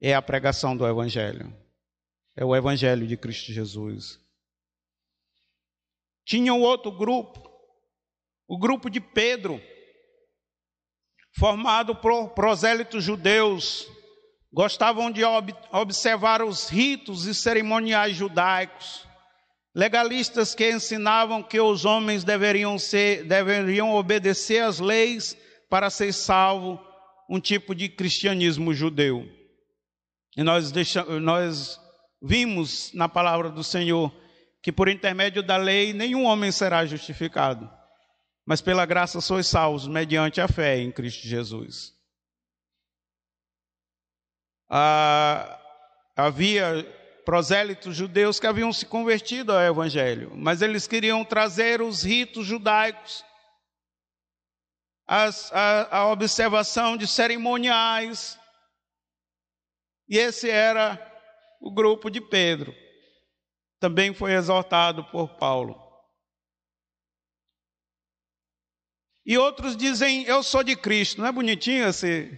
é 0.00 0.14
a 0.14 0.22
pregação 0.22 0.74
do 0.74 0.88
Evangelho. 0.88 1.54
É 2.34 2.46
o 2.46 2.56
Evangelho 2.56 3.06
de 3.06 3.14
Cristo 3.14 3.52
Jesus. 3.52 4.18
Tinha 6.24 6.54
um 6.54 6.62
outro 6.62 6.90
grupo, 6.90 7.46
o 8.48 8.58
grupo 8.58 8.88
de 8.88 9.02
Pedro, 9.02 9.60
formado 11.38 11.94
por 11.94 12.30
prosélitos 12.30 13.04
judeus, 13.04 13.86
gostavam 14.50 15.10
de 15.10 15.22
ob 15.22 15.54
observar 15.72 16.40
os 16.40 16.70
ritos 16.70 17.26
e 17.26 17.34
cerimoniais 17.34 18.16
judaicos, 18.16 19.06
legalistas 19.74 20.54
que 20.54 20.70
ensinavam 20.70 21.42
que 21.42 21.60
os 21.60 21.84
homens 21.84 22.24
deveriam, 22.24 22.78
ser, 22.78 23.24
deveriam 23.24 23.94
obedecer 23.94 24.62
às 24.62 24.80
leis 24.80 25.36
para 25.68 25.90
ser 25.90 26.12
salvo, 26.12 26.80
um 27.28 27.40
tipo 27.40 27.74
de 27.74 27.88
cristianismo 27.88 28.74
judeu. 28.74 29.24
E 30.36 30.42
nós, 30.42 30.72
deixamos, 30.72 31.22
nós 31.22 31.80
vimos 32.20 32.92
na 32.92 33.08
palavra 33.08 33.48
do 33.48 33.62
Senhor 33.62 34.12
que 34.62 34.72
por 34.72 34.88
intermédio 34.88 35.42
da 35.42 35.56
lei 35.56 35.92
nenhum 35.92 36.24
homem 36.24 36.52
será 36.52 36.84
justificado, 36.84 37.70
mas 38.44 38.60
pela 38.60 38.84
graça 38.84 39.20
sois 39.20 39.46
salvos 39.46 39.86
mediante 39.86 40.40
a 40.40 40.48
fé 40.48 40.78
em 40.78 40.92
Cristo 40.92 41.26
Jesus. 41.26 41.94
Ah, 44.68 45.58
havia 46.16 46.86
prosélitos 47.30 47.94
judeus 47.94 48.40
que 48.40 48.46
haviam 48.48 48.72
se 48.72 48.84
convertido 48.84 49.52
ao 49.52 49.60
Evangelho, 49.60 50.32
mas 50.34 50.62
eles 50.62 50.88
queriam 50.88 51.24
trazer 51.24 51.80
os 51.80 52.02
ritos 52.02 52.44
judaicos, 52.44 53.24
as, 55.06 55.52
a, 55.52 55.98
a 55.98 56.08
observação 56.08 56.96
de 56.96 57.06
cerimoniais, 57.06 58.36
e 60.08 60.18
esse 60.18 60.50
era 60.50 60.98
o 61.60 61.72
grupo 61.72 62.10
de 62.10 62.20
Pedro. 62.20 62.74
Também 63.78 64.12
foi 64.12 64.32
exortado 64.32 65.04
por 65.04 65.36
Paulo. 65.36 65.80
E 69.24 69.38
outros 69.38 69.76
dizem, 69.76 70.24
eu 70.24 70.42
sou 70.42 70.64
de 70.64 70.74
Cristo. 70.74 71.20
Não 71.20 71.28
é 71.28 71.32
bonitinho 71.32 71.86
esse, 71.86 72.28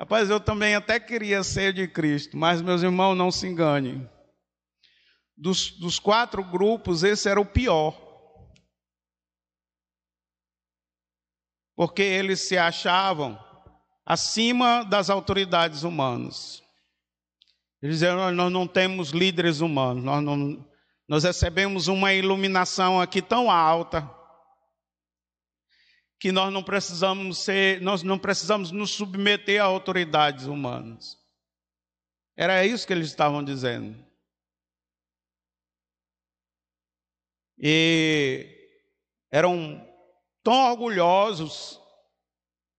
Rapaz, 0.00 0.30
eu 0.30 0.40
também 0.40 0.74
até 0.74 0.98
queria 0.98 1.42
ser 1.42 1.74
de 1.74 1.86
Cristo, 1.86 2.34
mas 2.34 2.62
meus 2.62 2.82
irmãos, 2.82 3.14
não 3.14 3.30
se 3.30 3.46
enganem. 3.46 4.08
Dos, 5.36 5.72
dos 5.72 5.98
quatro 5.98 6.42
grupos, 6.42 7.02
esse 7.02 7.28
era 7.28 7.38
o 7.38 7.44
pior. 7.44 7.94
Porque 11.76 12.00
eles 12.00 12.40
se 12.40 12.56
achavam 12.56 13.38
acima 14.06 14.82
das 14.84 15.10
autoridades 15.10 15.82
humanas. 15.82 16.62
Eles 17.82 17.98
diziam: 17.98 18.32
Nós 18.32 18.50
não 18.50 18.66
temos 18.66 19.10
líderes 19.10 19.60
humanos, 19.60 20.02
nós, 20.02 20.24
não, 20.24 20.66
nós 21.06 21.24
recebemos 21.24 21.88
uma 21.88 22.14
iluminação 22.14 22.98
aqui 22.98 23.20
tão 23.20 23.50
alta 23.50 24.00
que 26.20 26.30
nós 26.30 26.52
não 26.52 26.62
precisamos 26.62 27.38
ser, 27.38 27.80
nós 27.80 28.02
não 28.02 28.18
precisamos 28.18 28.70
nos 28.70 28.90
submeter 28.90 29.60
a 29.60 29.64
autoridades 29.64 30.44
humanas. 30.44 31.18
Era 32.36 32.64
isso 32.64 32.86
que 32.86 32.92
eles 32.92 33.06
estavam 33.06 33.42
dizendo. 33.42 33.96
E 37.58 38.46
eram 39.32 39.82
tão 40.42 40.70
orgulhosos 40.70 41.80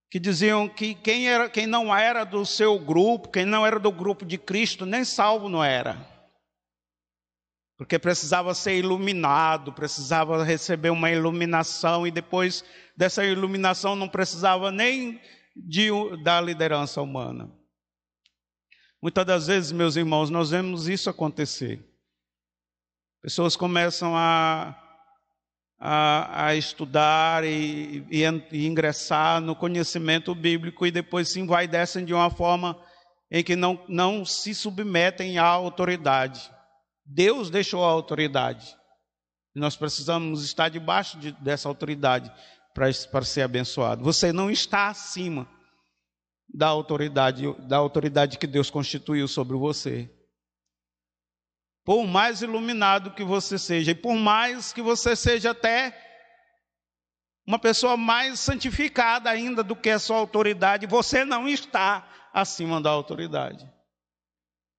que 0.08 0.20
diziam 0.20 0.68
que 0.68 0.94
quem, 0.94 1.28
era, 1.28 1.50
quem 1.50 1.66
não 1.66 1.94
era 1.94 2.22
do 2.22 2.46
seu 2.46 2.78
grupo, 2.78 3.28
quem 3.28 3.44
não 3.44 3.66
era 3.66 3.80
do 3.80 3.90
grupo 3.90 4.24
de 4.24 4.38
Cristo, 4.38 4.86
nem 4.86 5.04
salvo 5.04 5.48
não 5.48 5.64
era 5.64 6.11
porque 7.82 7.98
precisava 7.98 8.54
ser 8.54 8.78
iluminado, 8.78 9.72
precisava 9.72 10.44
receber 10.44 10.90
uma 10.90 11.10
iluminação 11.10 12.06
e 12.06 12.12
depois 12.12 12.64
dessa 12.96 13.24
iluminação 13.24 13.96
não 13.96 14.08
precisava 14.08 14.70
nem 14.70 15.20
de, 15.56 15.88
da 16.22 16.40
liderança 16.40 17.02
humana. 17.02 17.50
Muitas 19.02 19.26
das 19.26 19.46
vezes, 19.48 19.72
meus 19.72 19.96
irmãos, 19.96 20.30
nós 20.30 20.50
vemos 20.50 20.86
isso 20.86 21.10
acontecer. 21.10 21.84
Pessoas 23.20 23.56
começam 23.56 24.16
a, 24.16 24.76
a, 25.76 26.46
a 26.46 26.54
estudar 26.54 27.42
e, 27.44 28.06
e, 28.08 28.22
e, 28.52 28.64
ingressar 28.64 29.40
no 29.40 29.56
conhecimento 29.56 30.36
bíblico 30.36 30.86
e 30.86 30.92
depois 30.92 31.30
se 31.30 31.40
envaidecem 31.40 32.04
de 32.04 32.14
uma 32.14 32.30
forma 32.30 32.80
em 33.28 33.42
que 33.42 33.56
não, 33.56 33.84
não 33.88 34.24
se 34.24 34.54
submetem 34.54 35.36
à 35.36 35.44
autoridade. 35.46 36.48
Deus 37.04 37.50
deixou 37.50 37.84
a 37.84 37.88
autoridade. 37.90 38.76
Nós 39.54 39.76
precisamos 39.76 40.44
estar 40.44 40.68
debaixo 40.68 41.18
de, 41.18 41.32
dessa 41.32 41.68
autoridade 41.68 42.32
para, 42.74 42.88
para 43.10 43.24
ser 43.24 43.42
abençoado. 43.42 44.02
Você 44.02 44.32
não 44.32 44.50
está 44.50 44.88
acima 44.88 45.48
da 46.52 46.68
autoridade, 46.68 47.44
da 47.66 47.76
autoridade 47.76 48.38
que 48.38 48.46
Deus 48.46 48.70
constituiu 48.70 49.28
sobre 49.28 49.56
você. 49.56 50.10
Por 51.84 52.06
mais 52.06 52.42
iluminado 52.42 53.14
que 53.14 53.24
você 53.24 53.58
seja, 53.58 53.90
e 53.90 53.94
por 53.94 54.14
mais 54.14 54.72
que 54.72 54.80
você 54.80 55.16
seja 55.16 55.50
até 55.50 55.98
uma 57.46 57.58
pessoa 57.58 57.96
mais 57.96 58.38
santificada 58.38 59.28
ainda 59.28 59.64
do 59.64 59.74
que 59.74 59.90
a 59.90 59.98
sua 59.98 60.16
autoridade, 60.16 60.86
você 60.86 61.24
não 61.24 61.48
está 61.48 62.08
acima 62.32 62.80
da 62.80 62.90
autoridade. 62.90 63.68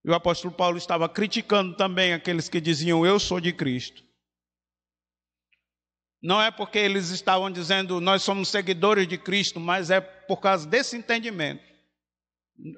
E 0.06 0.10
o 0.10 0.14
apóstolo 0.14 0.54
Paulo 0.54 0.78
estava 0.78 1.08
criticando 1.08 1.76
também 1.76 2.14
aqueles 2.14 2.50
que 2.50 2.60
diziam: 2.60 3.06
Eu 3.06 3.20
sou 3.20 3.40
de 3.40 3.54
Cristo. 3.54 4.04
Não 6.22 6.42
é 6.42 6.50
porque 6.50 6.80
eles 6.80 7.10
estavam 7.10 7.52
dizendo 7.52 8.00
nós 8.00 8.24
somos 8.24 8.50
seguidores 8.50 9.08
de 9.08 9.18
Cristo, 9.18 9.60
mas 9.60 9.90
é 9.90 10.00
por 10.00 10.38
causa 10.38 10.68
desse 10.68 10.96
entendimento. 10.96 11.64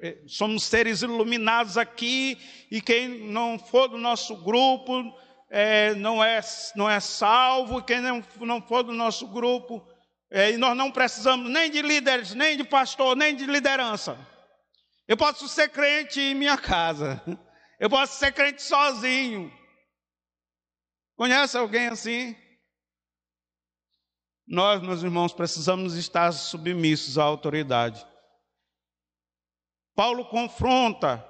É, 0.02 0.18
somos 0.26 0.64
seres 0.64 1.02
iluminados 1.02 1.76
aqui 1.76 2.38
e 2.70 2.80
quem 2.80 3.08
não 3.30 3.58
for 3.58 3.88
do 3.88 3.98
nosso 3.98 4.36
grupo 4.42 4.92
é, 5.50 5.94
não, 5.94 6.22
é, 6.22 6.40
não 6.74 6.90
é 6.90 6.98
salvo, 6.98 7.82
quem 7.82 8.00
não, 8.00 8.22
não 8.40 8.60
for 8.60 8.82
do 8.82 8.92
nosso 8.92 9.28
grupo, 9.28 9.86
é, 10.30 10.50
e 10.50 10.56
nós 10.56 10.76
não 10.76 10.90
precisamos 10.90 11.50
nem 11.50 11.70
de 11.70 11.82
líderes, 11.82 12.34
nem 12.34 12.56
de 12.56 12.64
pastor, 12.64 13.16
nem 13.16 13.34
de 13.34 13.46
liderança. 13.46 14.18
Eu 15.08 15.16
posso 15.16 15.48
ser 15.48 15.68
crente 15.68 16.20
em 16.20 16.34
minha 16.34 16.58
casa. 16.58 17.22
Eu 17.78 17.90
posso 17.90 18.18
ser 18.18 18.32
crente 18.32 18.62
sozinho. 18.62 19.52
Conhece 21.16 21.56
alguém 21.56 21.88
assim? 21.88 22.34
Nós, 24.46 24.80
meus 24.80 25.02
irmãos, 25.02 25.32
precisamos 25.32 25.94
estar 25.94 26.32
submissos 26.32 27.18
à 27.18 27.24
autoridade. 27.24 28.06
Paulo 29.94 30.28
confronta 30.28 31.24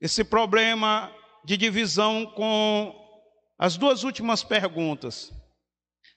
esse 0.00 0.24
problema 0.24 1.14
de 1.44 1.56
divisão 1.56 2.26
com 2.26 2.94
as 3.58 3.76
duas 3.76 4.04
últimas 4.04 4.42
perguntas. 4.44 5.32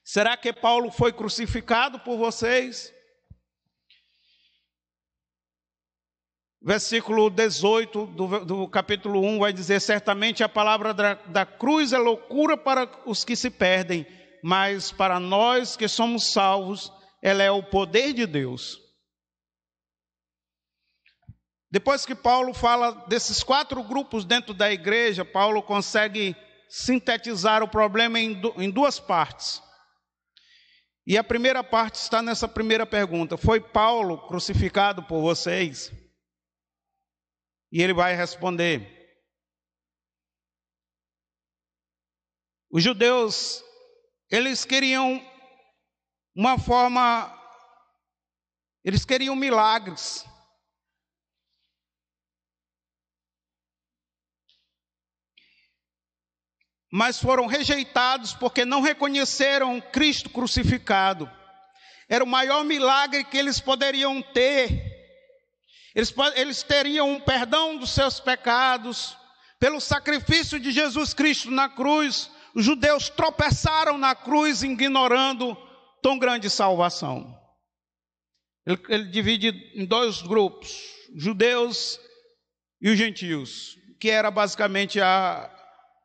Será 0.04 0.36
que 0.38 0.54
Paulo 0.54 0.92
foi 0.92 1.14
crucificado 1.14 2.00
por 2.00 2.18
vocês? 2.18 2.94
Versículo 6.62 7.30
18 7.30 8.06
do, 8.08 8.46
do, 8.46 8.68
capítulo 8.68 9.22
1 9.22 9.40
vai 9.40 9.52
dizer: 9.52 9.80
Certamente 9.80 10.44
a 10.44 10.50
palavra 10.50 10.94
da, 10.94 11.16
da 11.16 11.46
cruz 11.46 11.92
é 11.92 11.98
loucura 11.98 12.56
para 12.56 12.90
os 13.06 13.24
que 13.24 13.36
se 13.36 13.50
perdem, 13.50 14.06
mas 14.44 14.92
para 14.92 15.20
nós 15.20 15.76
que 15.76 15.88
somos 15.88 16.32
salvos, 16.32 16.92
ela 17.22 17.42
é 17.42 17.50
o 17.50 17.64
poder 17.64 18.14
de 18.14 18.26
Deus. 18.26 18.80
Depois 21.72 22.06
que 22.06 22.14
Paulo 22.14 22.54
fala 22.54 22.92
desses 23.08 23.42
quatro 23.42 23.82
grupos 23.82 24.26
dentro 24.26 24.54
da 24.54 24.72
igreja, 24.72 25.24
Paulo 25.24 25.64
consegue 25.64 26.36
sintetizar 26.70 27.64
o 27.64 27.68
problema 27.68 28.20
em, 28.20 28.40
em 28.58 28.70
duas 28.70 29.00
partes. 29.00 29.62
E 31.08 31.18
a 31.18 31.24
primeira 31.24 31.64
parte 31.64 31.96
está 31.96 32.22
nessa 32.22 32.48
primeira 32.48 32.86
pergunta: 32.86 33.36
Foi 33.38 33.60
Paulo 33.60 34.28
crucificado 34.28 35.02
por 35.04 35.22
vocês? 35.22 35.92
E 37.72 37.82
ele 37.82 37.94
vai 37.94 38.16
responder. 38.16 39.00
Os 42.70 42.84
judeus, 42.84 43.64
eles 44.30 44.66
queriam 44.66 45.22
uma 46.36 46.58
forma, 46.58 47.32
eles 48.84 49.06
queriam 49.06 49.36
milagres. 49.36 50.26
mas 56.92 57.18
foram 57.18 57.46
rejeitados 57.46 58.34
porque 58.34 58.66
não 58.66 58.82
reconheceram 58.82 59.80
Cristo 59.80 60.30
crucificado. 60.30 61.32
Era 62.10 62.22
o 62.22 62.28
maior 62.28 62.66
milagre 62.66 63.24
que 63.24 63.38
eles 63.38 63.62
poderiam 63.62 64.22
ter. 64.22 64.91
Eles, 65.94 66.14
eles 66.36 66.64
teriam 66.64 67.10
um 67.10 67.20
perdão 67.20 67.78
dos 67.78 67.92
seus 67.92 68.20
pecados. 68.20 69.18
Pelo 69.60 69.80
sacrifício 69.80 70.60
de 70.60 70.72
Jesus 70.72 71.14
Cristo 71.14 71.52
na 71.52 71.70
cruz, 71.70 72.32
os 72.56 72.66
judeus 72.66 73.10
tropeçaram 73.10 73.98
na 73.98 74.16
cruz, 74.16 74.64
ignorando 74.64 75.56
tão 76.02 76.18
grande 76.18 76.50
salvação. 76.50 77.38
Ele, 78.66 78.80
ele 78.90 79.06
divide 79.06 79.50
em 79.76 79.86
dois 79.86 80.22
grupos: 80.22 80.72
judeus 81.16 82.00
e 82.82 82.90
os 82.90 82.98
gentios, 82.98 83.78
que 84.00 84.10
era 84.10 84.32
basicamente 84.32 85.00
a, 85.00 85.50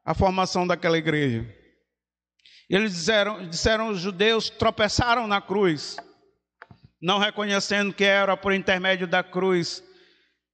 a 0.04 0.14
formação 0.14 0.66
daquela 0.66 0.98
igreja. 0.98 1.46
Eles 2.68 2.92
disseram, 2.92 3.48
disseram 3.48 3.88
os 3.88 4.00
judeus 4.00 4.50
tropeçaram 4.50 5.26
na 5.26 5.40
cruz, 5.40 5.96
não 7.00 7.18
reconhecendo 7.18 7.92
que 7.92 8.04
era 8.04 8.36
por 8.36 8.52
intermédio 8.52 9.06
da 9.06 9.22
cruz 9.22 9.82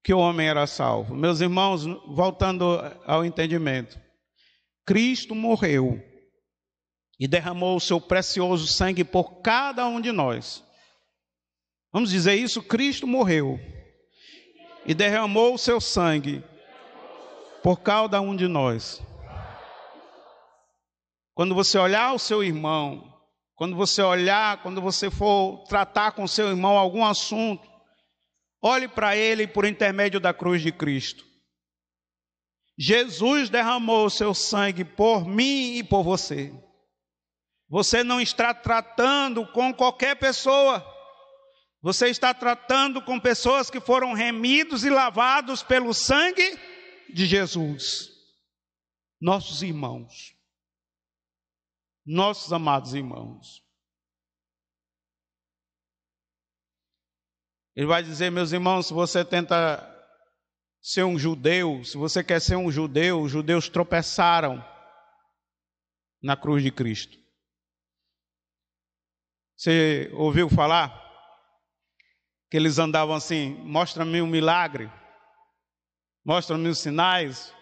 que 0.03 0.13
o 0.13 0.19
homem 0.19 0.49
era 0.49 0.67
salvo. 0.67 1.15
Meus 1.15 1.41
irmãos, 1.41 1.85
voltando 2.09 2.79
ao 3.07 3.25
entendimento, 3.25 4.01
Cristo 4.85 5.35
morreu 5.35 6.03
e 7.19 7.29
derramou 7.29 7.77
o 7.77 7.81
seu 7.81 8.01
precioso 8.01 8.67
sangue 8.67 9.05
por 9.05 9.41
cada 9.43 9.87
um 9.87 10.01
de 10.01 10.11
nós. 10.11 10.65
Vamos 11.93 12.11
dizer 12.11 12.35
isso? 12.35 12.63
Cristo 12.63 13.07
morreu 13.07 13.61
e 14.85 14.95
derramou 14.95 15.55
o 15.55 15.59
seu 15.59 15.81
sangue 15.81 16.43
por 17.63 17.81
cada 17.81 18.21
um 18.21 18.35
de 18.35 18.49
nós. 18.49 19.01
Quando 21.35 21.55
você 21.55 21.79
olhar 21.79 22.13
o 22.13 22.19
seu 22.19 22.43
irmão, 22.43 23.12
quando 23.55 23.77
você 23.77 24.03
olhar, 24.03 24.63
quando 24.63 24.81
você 24.81 25.11
for 25.11 25.65
tratar 25.65 26.13
com 26.13 26.27
seu 26.27 26.49
irmão 26.49 26.77
algum 26.77 27.05
assunto, 27.05 27.69
olhe 28.63 28.89
para 28.89 29.17
ele 29.17 29.47
por 29.47 29.65
intermédio 29.65 30.19
da 30.19 30.33
cruz 30.33 30.63
de 30.63 30.73
Cristo. 30.73 31.25
Jesus 32.79 33.51
derramou 33.51 34.07
o 34.07 34.11
seu 34.11 34.35
sangue 34.35 34.85
por 34.85 35.27
mim 35.27 35.77
e 35.77 35.85
por 35.85 36.03
você. 36.03 36.53
Você 37.69 38.03
não 38.03 38.21
está 38.21 38.53
tratando 38.53 39.47
com 39.53 39.73
qualquer 39.73 40.17
pessoa. 40.17 40.85
Você 41.83 42.09
está 42.09 42.33
tratando 42.33 43.03
com 43.03 43.19
pessoas 43.21 43.71
que 43.71 43.81
foram 43.81 44.13
remidos 44.13 44.85
e 44.85 44.91
lavados 44.91 45.63
pelo 45.63 45.93
sangue 45.93 46.59
de 47.13 47.27
Jesus. 47.27 48.09
Nossos 49.21 49.63
irmãos 49.63 50.35
nossos 52.05 52.53
amados 52.53 52.95
irmãos. 52.95 53.63
Ele 57.75 57.87
vai 57.87 58.03
dizer, 58.03 58.31
meus 58.31 58.53
irmãos, 58.53 58.87
se 58.87 58.93
você 58.93 59.25
tenta 59.25 59.89
ser 60.81 61.05
um 61.05 61.19
judeu, 61.19 61.83
se 61.85 61.97
você 61.97 62.23
quer 62.23 62.41
ser 62.41 62.57
um 62.57 62.71
judeu, 62.71 63.23
os 63.23 63.31
judeus 63.31 63.69
tropeçaram 63.69 64.63
na 66.23 66.37
cruz 66.37 66.63
de 66.63 66.71
Cristo. 66.71 67.17
Você 69.57 70.11
ouviu 70.15 70.51
falar 70.51 70.91
que 72.51 72.57
eles 72.57 72.79
andavam 72.79 73.15
assim: 73.15 73.55
mostra-me 73.65 74.21
um 74.21 74.27
milagre, 74.27 74.91
mostra-me 76.25 76.69
os 76.69 76.79
sinais, 76.79 77.55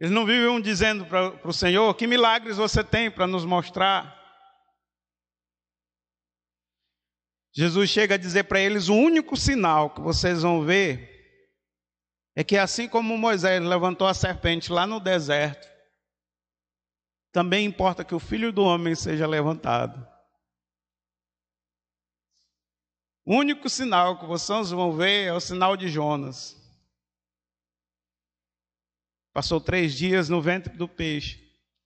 eles 0.00 0.12
não 0.12 0.24
viviam 0.24 0.58
dizendo 0.58 1.04
para 1.04 1.46
o 1.46 1.52
Senhor: 1.52 1.94
que 1.94 2.06
milagres 2.06 2.56
você 2.56 2.82
tem 2.82 3.10
para 3.10 3.26
nos 3.26 3.44
mostrar. 3.44 4.18
Jesus 7.52 7.90
chega 7.90 8.14
a 8.14 8.18
dizer 8.18 8.44
para 8.44 8.60
eles: 8.60 8.88
o 8.88 8.94
único 8.94 9.36
sinal 9.36 9.90
que 9.90 10.00
vocês 10.00 10.40
vão 10.42 10.64
ver 10.64 11.10
é 12.34 12.42
que, 12.42 12.56
assim 12.56 12.88
como 12.88 13.18
Moisés 13.18 13.62
levantou 13.62 14.06
a 14.06 14.14
serpente 14.14 14.72
lá 14.72 14.86
no 14.86 14.98
deserto, 14.98 15.68
também 17.30 17.66
importa 17.66 18.04
que 18.04 18.14
o 18.14 18.20
filho 18.20 18.50
do 18.52 18.62
homem 18.62 18.94
seja 18.94 19.26
levantado. 19.26 20.08
O 23.26 23.36
único 23.36 23.68
sinal 23.68 24.18
que 24.18 24.26
vocês 24.26 24.70
vão 24.70 24.96
ver 24.96 25.26
é 25.26 25.32
o 25.32 25.40
sinal 25.40 25.76
de 25.76 25.88
Jonas. 25.88 26.59
Passou 29.32 29.60
três 29.60 29.94
dias 29.94 30.28
no 30.28 30.42
ventre 30.42 30.76
do 30.76 30.88
peixe. 30.88 31.38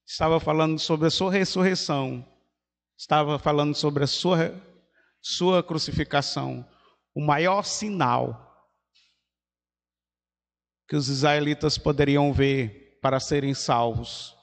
Estava 0.07 0.41
falando 0.41 0.79
sobre 0.79 1.09
a 1.09 1.11
sua 1.11 1.33
ressurreição. 1.33 2.27
Estava 2.97 3.39
falando 3.39 3.75
sobre 3.75 4.05
a 4.05 4.07
sua, 4.07 4.55
sua 5.21 5.63
crucificação. 5.63 6.67
O 7.15 7.21
maior 7.21 7.65
sinal 7.65 8.41
que 10.89 10.97
os 10.97 11.09
israelitas 11.09 11.79
poderiam 11.79 12.33
ver 12.33 12.99
para 13.01 13.21
serem 13.21 13.55
salvos 13.55 14.35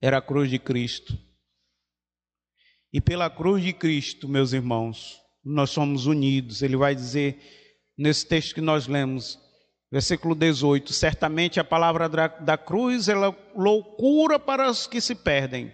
era 0.00 0.18
a 0.18 0.22
cruz 0.22 0.50
de 0.50 0.58
Cristo. 0.58 1.18
E 2.92 3.00
pela 3.00 3.28
cruz 3.28 3.62
de 3.62 3.72
Cristo, 3.72 4.28
meus 4.28 4.52
irmãos, 4.52 5.20
nós 5.44 5.70
somos 5.70 6.06
unidos. 6.06 6.62
Ele 6.62 6.76
vai 6.76 6.94
dizer 6.94 7.40
nesse 7.98 8.26
texto 8.26 8.54
que 8.54 8.60
nós 8.60 8.86
lemos: 8.86 9.38
Versículo 9.94 10.34
18: 10.34 10.92
Certamente 10.92 11.60
a 11.60 11.64
palavra 11.64 12.08
da 12.08 12.58
cruz 12.58 13.08
é 13.08 13.14
loucura 13.54 14.40
para 14.40 14.68
os 14.68 14.88
que 14.88 15.00
se 15.00 15.14
perdem, 15.14 15.72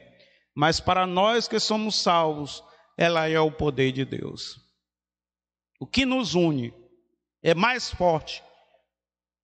mas 0.54 0.78
para 0.78 1.06
nós 1.06 1.48
que 1.48 1.59
somos 1.59 2.02
salvos, 2.02 2.62
ela 2.98 3.26
é 3.30 3.40
o 3.40 3.50
poder 3.50 3.92
de 3.92 4.04
Deus. 4.04 4.61
O 5.80 5.87
que 5.87 6.04
nos 6.04 6.35
une 6.35 6.70
é 7.42 7.54
mais 7.54 7.90
forte 7.90 8.44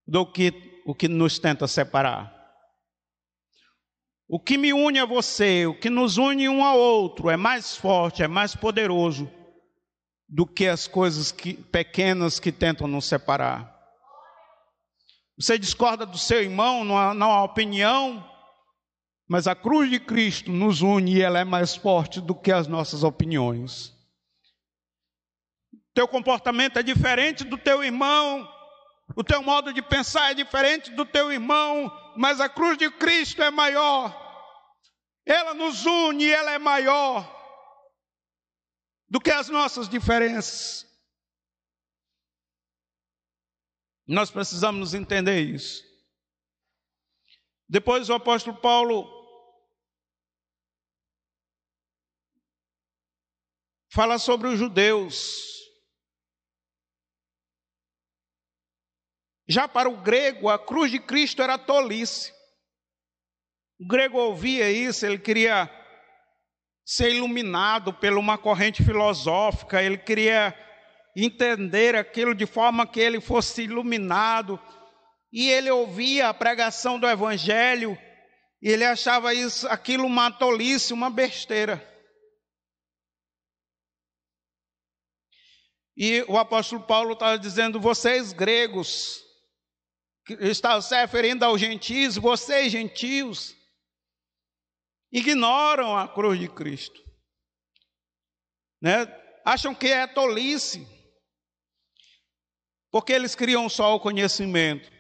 do 0.07 0.31
que 0.31 0.83
o 0.85 0.95
que 0.95 1.09
nos 1.09 1.39
tenta 1.39 1.67
separar. 1.67 2.31
O 4.29 4.39
que 4.39 4.59
me 4.59 4.75
une 4.75 4.99
a 4.99 5.07
você, 5.07 5.65
o 5.65 5.73
que 5.73 5.89
nos 5.89 6.19
une 6.19 6.51
um 6.51 6.63
ao 6.63 6.79
outro, 6.79 7.31
é 7.31 7.37
mais 7.39 7.75
forte, 7.75 8.23
é 8.23 8.29
mais 8.29 8.55
poderoso 8.55 9.27
do 10.29 10.47
que 10.47 10.67
as 10.67 10.87
coisas 10.87 11.33
que, 11.33 11.55
pequenas 11.55 12.39
que 12.39 12.53
tentam 12.53 12.87
nos 12.87 13.07
separar. 13.07 13.75
Você 15.39 15.59
discorda 15.59 16.07
do 16.07 16.17
seu 16.17 16.43
irmão, 16.43 16.83
não 16.83 16.97
há, 17.31 17.45
opinião, 17.45 18.25
mas 19.29 19.47
a 19.47 19.55
cruz 19.55 19.91
de 19.91 20.01
Cristo 20.01 20.51
nos 20.51 20.81
une 20.81 21.17
e 21.17 21.23
ela 21.23 21.39
é 21.39 21.45
mais 21.45 21.77
forte 21.77 22.21
do 22.21 22.35
que 22.35 22.51
as 22.51 22.67
nossas 22.67 23.03
opiniões. 23.03 23.95
Teu 25.93 26.09
comportamento 26.09 26.79
é 26.79 26.83
diferente 26.83 27.45
do 27.45 27.59
teu 27.59 27.85
irmão, 27.85 28.49
o 29.15 29.23
teu 29.23 29.43
modo 29.43 29.73
de 29.73 29.83
pensar 29.83 30.31
é 30.31 30.35
diferente 30.35 30.91
do 30.93 31.05
teu 31.05 31.31
irmão, 31.31 31.93
mas 32.17 32.41
a 32.41 32.49
cruz 32.49 32.79
de 32.79 32.91
Cristo 32.91 33.43
é 33.43 33.51
maior. 33.51 34.25
Ela 35.25 35.53
nos 35.53 35.85
une 35.85 36.25
e 36.25 36.33
ela 36.33 36.53
é 36.53 36.59
maior 36.59 37.35
do 39.09 39.21
que 39.21 39.31
as 39.31 39.49
nossas 39.49 39.89
diferenças. 39.89 40.87
Nós 44.07 44.31
precisamos 44.31 44.95
entender 44.95 45.41
isso. 45.41 45.85
Depois 47.69 48.09
o 48.09 48.15
apóstolo 48.15 48.57
Paulo 48.61 49.05
fala 53.93 54.19
sobre 54.19 54.49
os 54.49 54.59
judeus. 54.59 55.57
Já 59.49 59.67
para 59.67 59.89
o 59.89 60.01
grego, 60.01 60.49
a 60.49 60.59
cruz 60.59 60.91
de 60.91 61.01
Cristo 61.01 61.43
era 61.43 61.59
tolice. 61.59 62.33
O 63.81 63.87
grego 63.87 64.19
ouvia 64.19 64.71
isso, 64.71 65.05
ele 65.05 65.19
queria 65.19 65.69
ser 66.85 67.13
iluminado 67.13 67.93
por 67.93 68.13
uma 68.13 68.39
corrente 68.39 68.85
filosófica, 68.85 69.83
ele 69.83 69.99
queria 69.99 70.55
entender 71.17 71.97
aquilo 71.97 72.35
de 72.35 72.45
forma 72.45 72.87
que 72.87 73.01
ele 73.01 73.21
fosse 73.21 73.63
iluminado. 73.63 74.61
E 75.33 75.51
ele 75.51 75.71
ouvia 75.71 76.29
a 76.29 76.35
pregação 76.35 77.01
do 77.01 77.09
evangelho 77.09 77.99
e 78.61 78.69
ele 78.69 78.85
achava 78.85 79.35
isso, 79.35 79.69
aquilo 79.69 80.07
uma 80.07 80.31
tolice, 80.31 80.93
uma 80.93 81.11
besteira. 81.11 81.81
E 85.97 86.25
o 86.29 86.37
apóstolo 86.37 86.83
Paulo 86.83 87.13
estava 87.13 87.39
dizendo: 87.39 87.81
vocês 87.81 88.33
gregos, 88.33 89.23
está 90.41 90.81
se 90.81 90.95
referindo 90.99 91.45
aos 91.45 91.61
gentios, 91.61 92.17
vocês 92.17 92.73
gentios, 92.73 93.55
ignoram 95.13 95.97
a 95.97 96.09
cruz 96.09 96.39
de 96.39 96.49
Cristo, 96.49 97.01
né? 98.83 99.07
acham 99.45 99.75
que 99.75 99.87
é 99.87 100.07
tolice, 100.07 100.87
porque 102.97 103.13
eles 103.13 103.35
criam 103.35 103.69
só 103.69 103.95
o 103.95 104.01
conhecimento. 104.01 104.91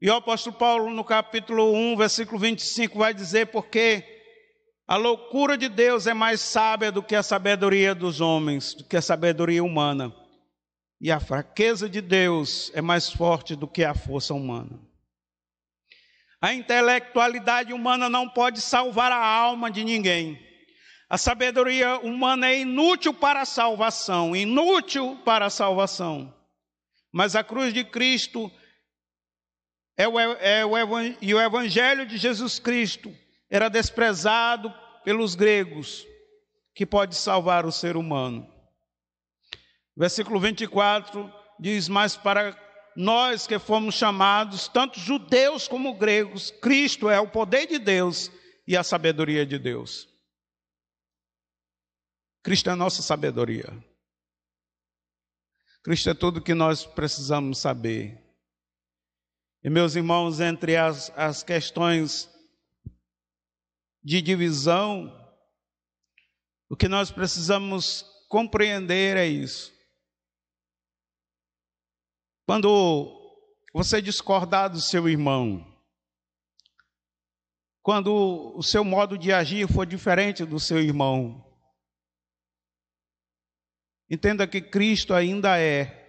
E 0.00 0.08
o 0.08 0.14
apóstolo 0.14 0.54
Paulo, 0.54 0.90
no 0.90 1.02
capítulo 1.02 1.72
1, 1.72 1.96
versículo 1.96 2.38
25, 2.38 2.96
vai 2.96 3.12
dizer: 3.12 3.46
Porque 3.46 4.04
a 4.86 4.94
loucura 4.94 5.58
de 5.58 5.68
Deus 5.68 6.06
é 6.06 6.14
mais 6.14 6.40
sábia 6.40 6.92
do 6.92 7.02
que 7.02 7.16
a 7.16 7.22
sabedoria 7.24 7.96
dos 7.96 8.20
homens, 8.20 8.74
do 8.74 8.84
que 8.84 8.96
a 8.96 9.02
sabedoria 9.02 9.64
humana. 9.64 10.14
E 11.00 11.10
a 11.10 11.18
fraqueza 11.18 11.88
de 11.88 12.00
Deus 12.00 12.70
é 12.72 12.80
mais 12.80 13.10
forte 13.10 13.56
do 13.56 13.66
que 13.66 13.82
a 13.82 13.92
força 13.92 14.32
humana. 14.32 14.78
A 16.40 16.54
intelectualidade 16.54 17.72
humana 17.72 18.08
não 18.08 18.28
pode 18.28 18.60
salvar 18.60 19.10
a 19.10 19.26
alma 19.26 19.68
de 19.68 19.82
ninguém. 19.82 20.38
A 21.10 21.18
sabedoria 21.18 21.98
humana 21.98 22.46
é 22.46 22.60
inútil 22.60 23.12
para 23.12 23.40
a 23.40 23.44
salvação, 23.44 24.36
inútil 24.36 25.18
para 25.24 25.46
a 25.46 25.50
salvação. 25.50 26.37
Mas 27.12 27.34
a 27.34 27.42
cruz 27.42 27.72
de 27.72 27.84
Cristo 27.84 28.50
é 29.96 30.06
o, 30.06 30.20
é 30.20 30.64
o, 30.64 30.76
e 31.20 31.34
o 31.34 31.40
evangelho 31.40 32.06
de 32.06 32.16
Jesus 32.16 32.58
Cristo 32.58 33.14
era 33.50 33.68
desprezado 33.68 34.72
pelos 35.04 35.34
gregos, 35.34 36.06
que 36.74 36.86
pode 36.86 37.16
salvar 37.16 37.66
o 37.66 37.72
ser 37.72 37.96
humano. 37.96 38.46
Versículo 39.96 40.38
24 40.38 41.32
diz: 41.58 41.88
Mas 41.88 42.16
para 42.16 42.56
nós 42.94 43.46
que 43.46 43.58
fomos 43.58 43.94
chamados, 43.94 44.68
tanto 44.68 45.00
judeus 45.00 45.66
como 45.66 45.94
gregos, 45.94 46.50
Cristo 46.50 47.08
é 47.08 47.18
o 47.18 47.28
poder 47.28 47.66
de 47.66 47.78
Deus 47.78 48.30
e 48.66 48.76
a 48.76 48.84
sabedoria 48.84 49.46
de 49.46 49.58
Deus. 49.58 50.08
Cristo 52.42 52.70
é 52.70 52.72
a 52.72 52.76
nossa 52.76 53.02
sabedoria. 53.02 53.72
Cristo 55.82 56.10
é 56.10 56.14
tudo 56.14 56.42
que 56.42 56.54
nós 56.54 56.84
precisamos 56.84 57.58
saber. 57.58 58.22
E 59.62 59.70
meus 59.70 59.96
irmãos, 59.96 60.40
entre 60.40 60.76
as, 60.76 61.10
as 61.16 61.42
questões 61.42 62.28
de 64.02 64.22
divisão, 64.22 65.12
o 66.68 66.76
que 66.76 66.88
nós 66.88 67.10
precisamos 67.10 68.04
compreender 68.28 69.16
é 69.16 69.26
isso. 69.26 69.72
Quando 72.46 73.14
você 73.72 74.00
discordar 74.00 74.70
do 74.70 74.80
seu 74.80 75.08
irmão, 75.08 75.66
quando 77.82 78.54
o 78.56 78.62
seu 78.62 78.84
modo 78.84 79.16
de 79.16 79.32
agir 79.32 79.66
for 79.66 79.86
diferente 79.86 80.44
do 80.44 80.60
seu 80.60 80.78
irmão, 80.78 81.44
entenda 84.10 84.46
que 84.46 84.60
Cristo 84.60 85.14
ainda 85.14 85.58
é 85.58 86.06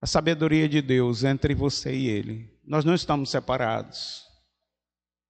a 0.00 0.06
sabedoria 0.06 0.68
de 0.68 0.82
Deus 0.82 1.24
entre 1.24 1.54
você 1.54 1.94
e 1.94 2.08
Ele. 2.08 2.54
Nós 2.64 2.84
não 2.84 2.94
estamos 2.94 3.30
separados, 3.30 4.24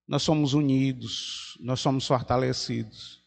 nós 0.09 0.22
somos 0.22 0.55
unidos, 0.55 1.57
nós 1.61 1.80
somos 1.80 2.07
fortalecidos. 2.07 3.22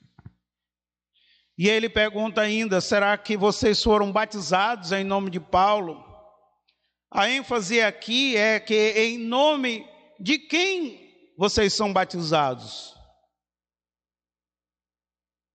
E 1.58 1.68
ele 1.68 1.90
pergunta 1.90 2.40
ainda: 2.40 2.80
será 2.80 3.18
que 3.18 3.36
vocês 3.36 3.84
foram 3.84 4.14
batizados 4.14 4.94
em 4.94 5.04
nome 5.04 5.30
de 5.30 5.42
Paulo? 5.42 6.02
A 7.12 7.30
ênfase 7.30 7.82
aqui 7.82 8.38
é 8.38 8.60
que 8.60 8.94
em 8.96 9.18
nome 9.18 9.86
de 10.20 10.40
quem 10.40 11.34
vocês 11.38 11.74
são 11.74 11.92
batizados? 11.92 12.96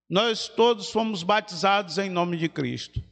Nós 0.09 0.47
todos 0.47 0.91
fomos 0.91 1.23
batizados 1.23 1.97
em 1.97 2.09
nome 2.09 2.37
de 2.37 2.47
Cristo. 2.47 3.03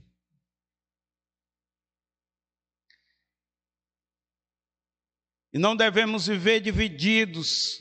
E 5.52 5.60
não 5.60 5.76
devemos 5.76 6.28
viver 6.28 6.60
divididos 6.60 7.78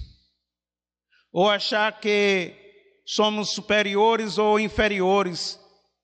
ou 1.32 1.48
achar 1.48 1.98
que 2.00 2.54
somos 3.06 3.50
superiores 3.50 4.36
ou 4.36 4.60
inferiores, 4.60 5.58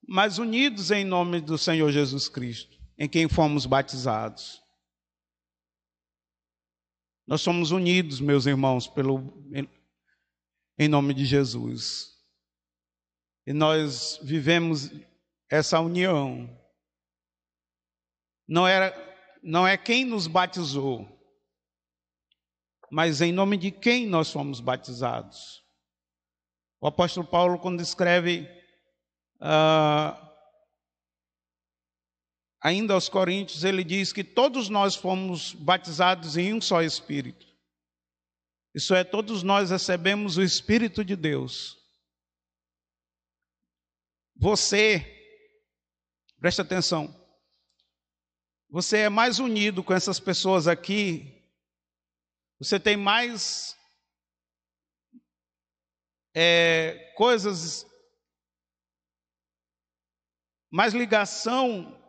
mas 0.07 0.39
unidos 0.39 0.91
em 0.91 1.05
nome 1.05 1.41
do 1.41 1.59
Senhor 1.59 1.93
Jesus 1.93 2.29
Cristo, 2.29 2.79
em 2.99 3.09
quem 3.09 3.29
fomos 3.29 3.67
batizados. 3.67 4.63
Nós 7.27 7.43
somos 7.43 7.71
unidos, 7.71 8.21
meus 8.21 8.47
irmãos, 8.47 8.89
pelo, 8.89 9.47
em 10.79 10.89
nome 10.89 11.13
de 11.13 11.27
Jesus. 11.27 12.18
E 13.49 13.53
nós 13.55 14.21
vivemos 14.23 14.91
essa 15.51 15.81
união. 15.81 16.55
Não, 18.47 18.69
era, 18.69 18.95
não 19.43 19.67
é 19.67 19.75
quem 19.75 20.05
nos 20.05 20.27
batizou, 20.27 21.09
mas 22.91 23.23
em 23.23 23.33
nome 23.33 23.57
de 23.57 23.71
quem 23.71 24.07
nós 24.07 24.31
fomos 24.31 24.61
batizados. 24.61 25.65
O 26.79 26.89
apóstolo 26.89 27.27
Paulo, 27.27 27.59
quando 27.59 27.81
escreve 27.81 28.43
uh, 29.41 30.29
ainda 32.61 32.93
aos 32.93 33.09
Coríntios, 33.09 33.65
ele 33.65 33.83
diz 33.83 34.13
que 34.13 34.23
todos 34.23 34.69
nós 34.69 34.95
fomos 34.95 35.55
batizados 35.55 36.37
em 36.37 36.53
um 36.53 36.61
só 36.61 36.83
Espírito. 36.83 37.47
Isso 38.75 38.95
é, 38.95 39.05
todos 39.05 39.43
nós 39.43 39.71
recebemos 39.71 40.37
o 40.37 40.43
Espírito 40.43 41.03
de 41.03 41.17
Deus. 41.17 41.79
Você, 44.41 45.05
preste 46.39 46.61
atenção, 46.61 47.13
você 48.71 48.99
é 48.99 49.09
mais 49.09 49.41
unido 49.41 49.83
com 49.83 49.93
essas 49.93 50.21
pessoas 50.21 50.69
aqui, 50.69 51.45
você 52.61 52.79
tem 52.79 52.97
mais 52.97 53.77
é, 56.37 57.13
coisas, 57.17 57.85
mais 60.71 60.95
ligação 60.95 62.01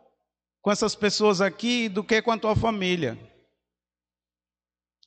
com 0.60 0.70
essas 0.70 0.94
pessoas 0.94 1.40
aqui 1.40 1.88
do 1.88 2.04
que 2.04 2.22
com 2.22 2.30
a 2.30 2.38
tua 2.38 2.54
família 2.54 3.18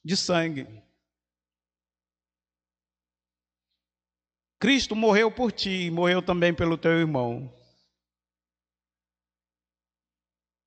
de 0.04 0.18
sangue. 0.18 0.68
Cristo 4.64 4.96
morreu 4.96 5.30
por 5.30 5.52
ti, 5.52 5.92
morreu 5.92 6.22
também 6.22 6.54
pelo 6.54 6.78
teu 6.78 6.94
irmão. 6.94 7.54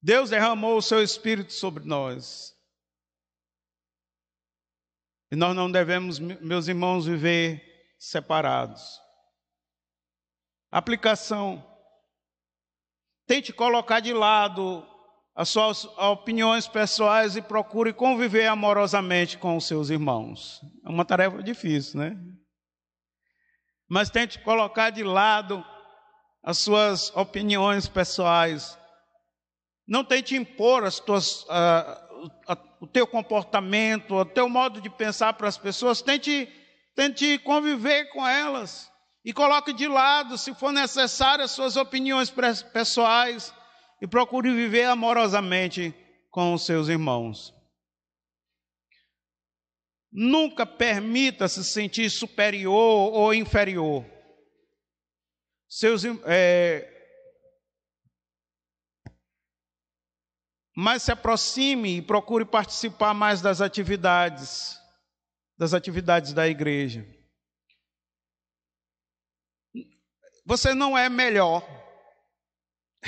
Deus 0.02 0.28
derramou 0.28 0.76
o 0.76 0.82
seu 0.82 1.02
espírito 1.02 1.54
sobre 1.54 1.82
nós. 1.82 2.54
E 5.32 5.34
nós 5.34 5.56
não 5.56 5.70
devemos, 5.70 6.18
meus 6.18 6.68
irmãos, 6.68 7.06
viver 7.06 7.64
separados. 7.98 9.00
Aplicação. 10.70 11.66
Tente 13.26 13.50
colocar 13.50 14.00
de 14.00 14.12
lado 14.12 14.86
as 15.34 15.48
suas 15.48 15.86
opiniões 15.96 16.68
pessoais 16.68 17.34
e 17.34 17.40
procure 17.40 17.94
conviver 17.94 18.46
amorosamente 18.46 19.38
com 19.38 19.56
os 19.56 19.66
seus 19.66 19.88
irmãos. 19.88 20.60
É 20.84 20.90
uma 20.90 21.06
tarefa 21.06 21.42
difícil, 21.42 21.98
né? 21.98 22.36
Mas 23.88 24.10
tente 24.10 24.38
colocar 24.40 24.90
de 24.90 25.02
lado 25.02 25.64
as 26.42 26.58
suas 26.58 27.14
opiniões 27.16 27.88
pessoais. 27.88 28.78
Não 29.86 30.04
tente 30.04 30.34
impor 30.34 30.84
as 30.84 30.98
tuas, 30.98 31.42
uh, 31.44 32.58
o 32.80 32.86
teu 32.86 33.06
comportamento, 33.06 34.14
o 34.14 34.24
teu 34.24 34.48
modo 34.48 34.80
de 34.80 34.90
pensar 34.90 35.32
para 35.34 35.48
as 35.48 35.56
pessoas. 35.56 36.02
Tente 36.02 36.48
Tente 36.96 37.38
conviver 37.40 38.06
com 38.06 38.26
elas 38.26 38.90
e 39.22 39.30
coloque 39.30 39.74
de 39.74 39.86
lado, 39.86 40.38
se 40.38 40.54
for 40.54 40.72
necessário, 40.72 41.44
as 41.44 41.50
suas 41.50 41.76
opiniões 41.76 42.32
pessoais 42.72 43.52
e 44.00 44.06
procure 44.06 44.50
viver 44.54 44.84
amorosamente 44.84 45.94
com 46.30 46.54
os 46.54 46.64
seus 46.64 46.88
irmãos. 46.88 47.54
Nunca 50.18 50.64
permita 50.64 51.46
se 51.46 51.62
sentir 51.62 52.08
superior 52.08 53.12
ou 53.12 53.34
inferior. 53.34 54.02
Seus, 55.68 56.04
é, 56.24 56.90
mas 60.74 61.02
se 61.02 61.12
aproxime 61.12 61.98
e 61.98 62.02
procure 62.02 62.46
participar 62.46 63.12
mais 63.12 63.42
das 63.42 63.60
atividades 63.60 64.80
das 65.58 65.74
atividades 65.74 66.32
da 66.32 66.48
igreja. 66.48 67.06
Você 70.46 70.74
não 70.74 70.96
é 70.96 71.10
melhor. 71.10 71.62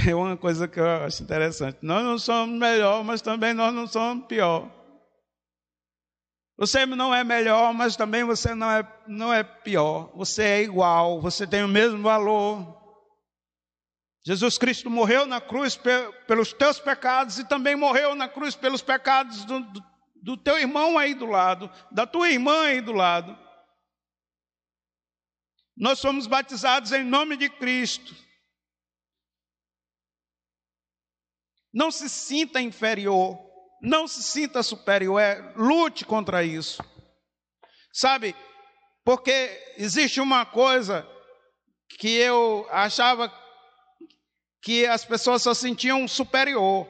É 0.06 0.14
uma 0.14 0.36
coisa 0.36 0.68
que 0.68 0.78
eu 0.78 0.86
acho 0.86 1.22
interessante. 1.22 1.78
Nós 1.80 2.04
não 2.04 2.18
somos 2.18 2.58
melhor, 2.58 3.02
mas 3.02 3.22
também 3.22 3.54
nós 3.54 3.72
não 3.72 3.86
somos 3.86 4.26
pior. 4.26 4.77
Você 6.58 6.84
não 6.84 7.14
é 7.14 7.22
melhor, 7.22 7.72
mas 7.72 7.94
também 7.94 8.24
você 8.24 8.52
não 8.52 8.68
é, 8.68 9.02
não 9.06 9.32
é 9.32 9.44
pior. 9.44 10.10
Você 10.16 10.42
é 10.42 10.62
igual, 10.62 11.20
você 11.20 11.46
tem 11.46 11.62
o 11.62 11.68
mesmo 11.68 12.02
valor. 12.02 12.76
Jesus 14.26 14.58
Cristo 14.58 14.90
morreu 14.90 15.24
na 15.24 15.40
cruz 15.40 15.78
pelos 16.26 16.52
teus 16.52 16.80
pecados 16.80 17.38
e 17.38 17.44
também 17.44 17.76
morreu 17.76 18.16
na 18.16 18.28
cruz 18.28 18.56
pelos 18.56 18.82
pecados 18.82 19.44
do, 19.44 19.60
do, 19.60 19.84
do 20.20 20.36
teu 20.36 20.58
irmão 20.58 20.98
aí 20.98 21.14
do 21.14 21.26
lado, 21.26 21.70
da 21.92 22.04
tua 22.04 22.28
irmã 22.28 22.64
aí 22.64 22.80
do 22.80 22.92
lado. 22.92 23.38
Nós 25.76 26.00
somos 26.00 26.26
batizados 26.26 26.90
em 26.90 27.04
nome 27.04 27.36
de 27.36 27.48
Cristo. 27.48 28.12
Não 31.72 31.92
se 31.92 32.08
sinta 32.08 32.60
inferior, 32.60 33.47
não 33.80 34.08
se 34.08 34.22
sinta 34.22 34.62
superior, 34.62 35.20
é, 35.20 35.52
lute 35.56 36.04
contra 36.04 36.42
isso. 36.42 36.82
Sabe, 37.92 38.34
porque 39.04 39.74
existe 39.76 40.20
uma 40.20 40.44
coisa 40.44 41.08
que 41.98 42.14
eu 42.14 42.66
achava 42.70 43.32
que 44.62 44.86
as 44.86 45.04
pessoas 45.04 45.42
só 45.42 45.54
sentiam 45.54 46.06
superior, 46.06 46.86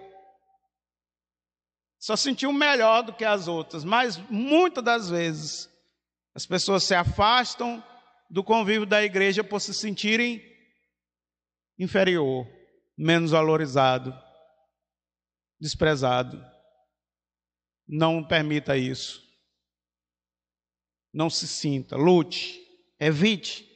só 1.99 2.17
sentiam 2.17 2.53
melhor 2.53 3.03
do 3.03 3.13
que 3.13 3.25
as 3.25 3.49
outras, 3.49 3.85
mas 3.85 4.17
muitas 4.31 4.83
das 4.83 5.11
vezes 5.11 5.69
as 6.35 6.47
pessoas 6.47 6.85
se 6.85 6.95
afastam 6.95 7.83
do 8.31 8.45
convívio 8.45 8.87
da 8.87 9.03
igreja 9.03 9.43
por 9.43 9.61
se 9.61 9.73
sentirem 9.73 10.43
inferior, 11.79 12.47
menos 12.97 13.31
valorizado, 13.31 14.13
desprezado. 15.61 16.58
Não 17.89 18.23
permita 18.23 18.77
isso. 18.77 19.23
Não 21.13 21.31
se 21.31 21.49
sinta, 21.49 21.97
lute, 21.97 22.61
evite. 23.01 23.67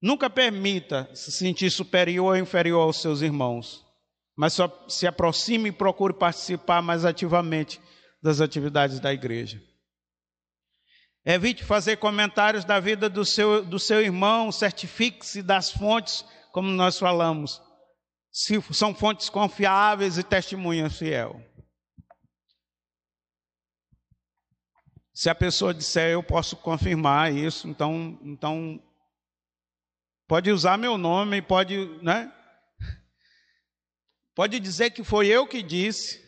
Nunca 0.00 0.28
permita 0.28 1.08
se 1.14 1.32
sentir 1.32 1.70
superior 1.70 2.26
ou 2.26 2.36
inferior 2.36 2.82
aos 2.82 3.00
seus 3.00 3.22
irmãos, 3.22 3.84
mas 4.36 4.52
só 4.52 4.68
se 4.88 5.06
aproxime 5.06 5.70
e 5.70 5.72
procure 5.72 6.12
participar 6.12 6.82
mais 6.82 7.04
ativamente 7.04 7.80
das 8.20 8.40
atividades 8.40 9.00
da 9.00 9.12
igreja. 9.12 9.62
Evite 11.24 11.64
fazer 11.64 11.96
comentários 11.98 12.64
da 12.64 12.80
vida 12.80 13.08
do 13.08 13.24
seu, 13.24 13.64
do 13.64 13.78
seu 13.78 14.02
irmão, 14.02 14.50
certifique-se 14.50 15.40
das 15.40 15.70
fontes, 15.70 16.24
como 16.50 16.68
nós 16.68 16.98
falamos, 16.98 17.62
se 18.30 18.60
são 18.72 18.94
fontes 18.94 19.30
confiáveis 19.30 20.18
e 20.18 20.22
testemunhas 20.22 20.98
fiel. 20.98 21.40
Se 25.14 25.28
a 25.28 25.34
pessoa 25.34 25.74
disser, 25.74 26.12
eu 26.12 26.22
posso 26.22 26.56
confirmar 26.56 27.32
isso, 27.32 27.68
então, 27.68 28.18
então 28.22 28.82
pode 30.26 30.50
usar 30.50 30.78
meu 30.78 30.96
nome, 30.96 31.42
pode, 31.42 31.76
né? 32.02 32.32
Pode 34.34 34.58
dizer 34.58 34.90
que 34.90 35.04
foi 35.04 35.28
eu 35.28 35.46
que 35.46 35.62
disse. 35.62 36.22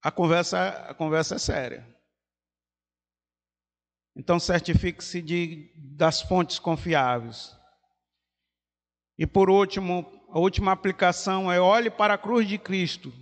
A 0.00 0.10
conversa, 0.10 0.68
a 0.88 0.94
conversa 0.94 1.34
é 1.34 1.38
séria. 1.38 1.92
Então 4.14 4.38
certifique-se 4.38 5.20
de, 5.20 5.72
das 5.76 6.20
fontes 6.22 6.58
confiáveis. 6.58 7.56
E 9.18 9.26
por 9.26 9.50
último, 9.50 10.06
a 10.30 10.38
última 10.38 10.72
aplicação 10.72 11.50
é 11.50 11.60
olhe 11.60 11.90
para 11.90 12.14
a 12.14 12.18
cruz 12.18 12.46
de 12.46 12.58
Cristo, 12.58 13.12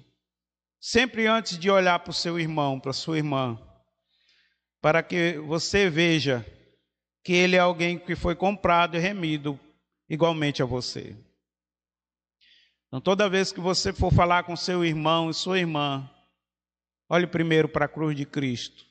sempre 0.80 1.26
antes 1.26 1.58
de 1.58 1.70
olhar 1.70 1.98
para 1.98 2.10
o 2.10 2.14
seu 2.14 2.40
irmão, 2.40 2.80
para 2.80 2.92
sua 2.92 3.18
irmã, 3.18 3.60
para 4.80 5.02
que 5.02 5.38
você 5.38 5.90
veja 5.90 6.44
que 7.22 7.34
ele 7.34 7.54
é 7.54 7.58
alguém 7.58 7.98
que 7.98 8.16
foi 8.16 8.34
comprado 8.34 8.96
e 8.96 9.00
remido 9.00 9.60
igualmente 10.08 10.62
a 10.62 10.66
você. 10.66 11.14
Então, 12.88 13.00
toda 13.00 13.28
vez 13.28 13.52
que 13.52 13.60
você 13.60 13.92
for 13.92 14.12
falar 14.12 14.44
com 14.44 14.56
seu 14.56 14.84
irmão 14.84 15.30
e 15.30 15.34
sua 15.34 15.58
irmã, 15.58 16.10
olhe 17.08 17.26
primeiro 17.26 17.68
para 17.68 17.84
a 17.84 17.88
cruz 17.88 18.16
de 18.16 18.24
Cristo. 18.24 18.84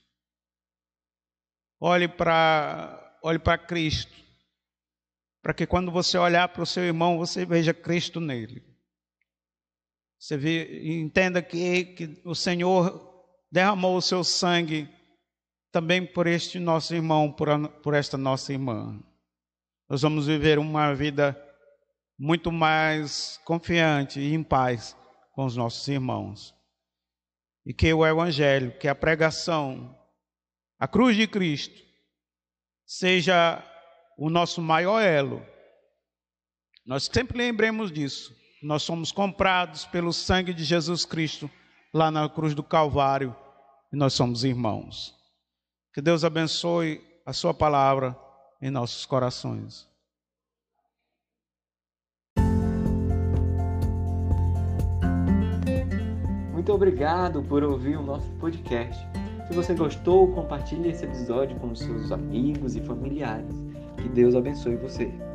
Olhe 1.82 2.08
para 2.08 3.18
olhe 3.22 3.40
para 3.40 3.58
Cristo, 3.58 4.14
para 5.42 5.54
que 5.54 5.68
quando 5.68 5.92
você 5.92 6.18
olhar 6.18 6.48
para 6.48 6.64
o 6.64 6.66
seu 6.66 6.84
irmão, 6.84 7.18
você 7.18 7.46
veja 7.46 7.74
Cristo 7.74 8.22
nele. 8.22 8.69
Você 10.20 10.36
vê, 10.38 11.00
entenda 11.00 11.42
que, 11.42 11.86
que 11.86 12.22
o 12.26 12.36
Senhor 12.36 13.26
derramou 13.50 13.96
o 13.96 14.02
seu 14.02 14.24
sangue 14.24 14.90
também 15.72 16.06
por 16.06 16.28
este 16.28 16.60
nosso 16.60 16.94
irmão, 16.94 17.32
por, 17.32 17.50
a, 17.50 17.70
por 17.70 17.94
esta 17.94 18.18
nossa 18.18 18.52
irmã. 18.52 19.02
Nós 19.90 20.02
vamos 20.02 20.28
viver 20.28 20.60
uma 20.60 20.94
vida 20.94 21.42
muito 22.18 22.52
mais 22.52 23.40
confiante 23.46 24.20
e 24.20 24.34
em 24.34 24.44
paz 24.44 24.96
com 25.32 25.46
os 25.46 25.56
nossos 25.56 25.88
irmãos. 25.88 26.54
E 27.66 27.74
que 27.74 27.94
o 27.94 28.06
Evangelho, 28.06 28.78
que 28.78 28.88
a 28.88 28.96
pregação 28.96 29.96
a 30.80 30.88
cruz 30.88 31.18
de 31.18 31.28
Cristo 31.28 31.78
seja 32.86 33.62
o 34.18 34.30
nosso 34.30 34.62
maior 34.62 35.02
elo. 35.02 35.46
Nós 36.86 37.10
sempre 37.12 37.38
lembremos 37.38 37.92
disso. 37.92 38.34
Nós 38.62 38.84
somos 38.84 39.12
comprados 39.12 39.86
pelo 39.86 40.12
sangue 40.12 40.54
de 40.54 40.64
Jesus 40.64 41.06
Cristo 41.06 41.50
lá 41.94 42.12
na 42.12 42.28
cruz 42.28 42.54
do 42.54 42.62
Calvário 42.62 43.36
e 43.92 43.96
nós 43.96 44.14
somos 44.14 44.44
irmãos. 44.44 45.16
Que 45.94 46.02
Deus 46.02 46.24
abençoe 46.24 47.02
a 47.26 47.34
Sua 47.34 47.54
palavra 47.54 48.18
em 48.62 48.70
nossos 48.70 49.06
corações. 49.06 49.88
Muito 56.52 56.74
obrigado 56.74 57.42
por 57.44 57.64
ouvir 57.64 57.98
o 57.98 58.04
nosso 58.04 58.30
podcast. 58.34 59.02
Se 59.48 59.54
você 59.54 59.74
gostou, 59.74 60.32
compartilhe 60.34 60.90
esse 60.90 61.06
episódio 61.06 61.58
com 61.60 61.74
seus 61.74 62.12
amigos 62.12 62.76
e 62.76 62.82
familiares. 62.82 63.56
Que 63.98 64.10
Deus 64.10 64.36
abençoe 64.36 64.76
você. 64.76 65.29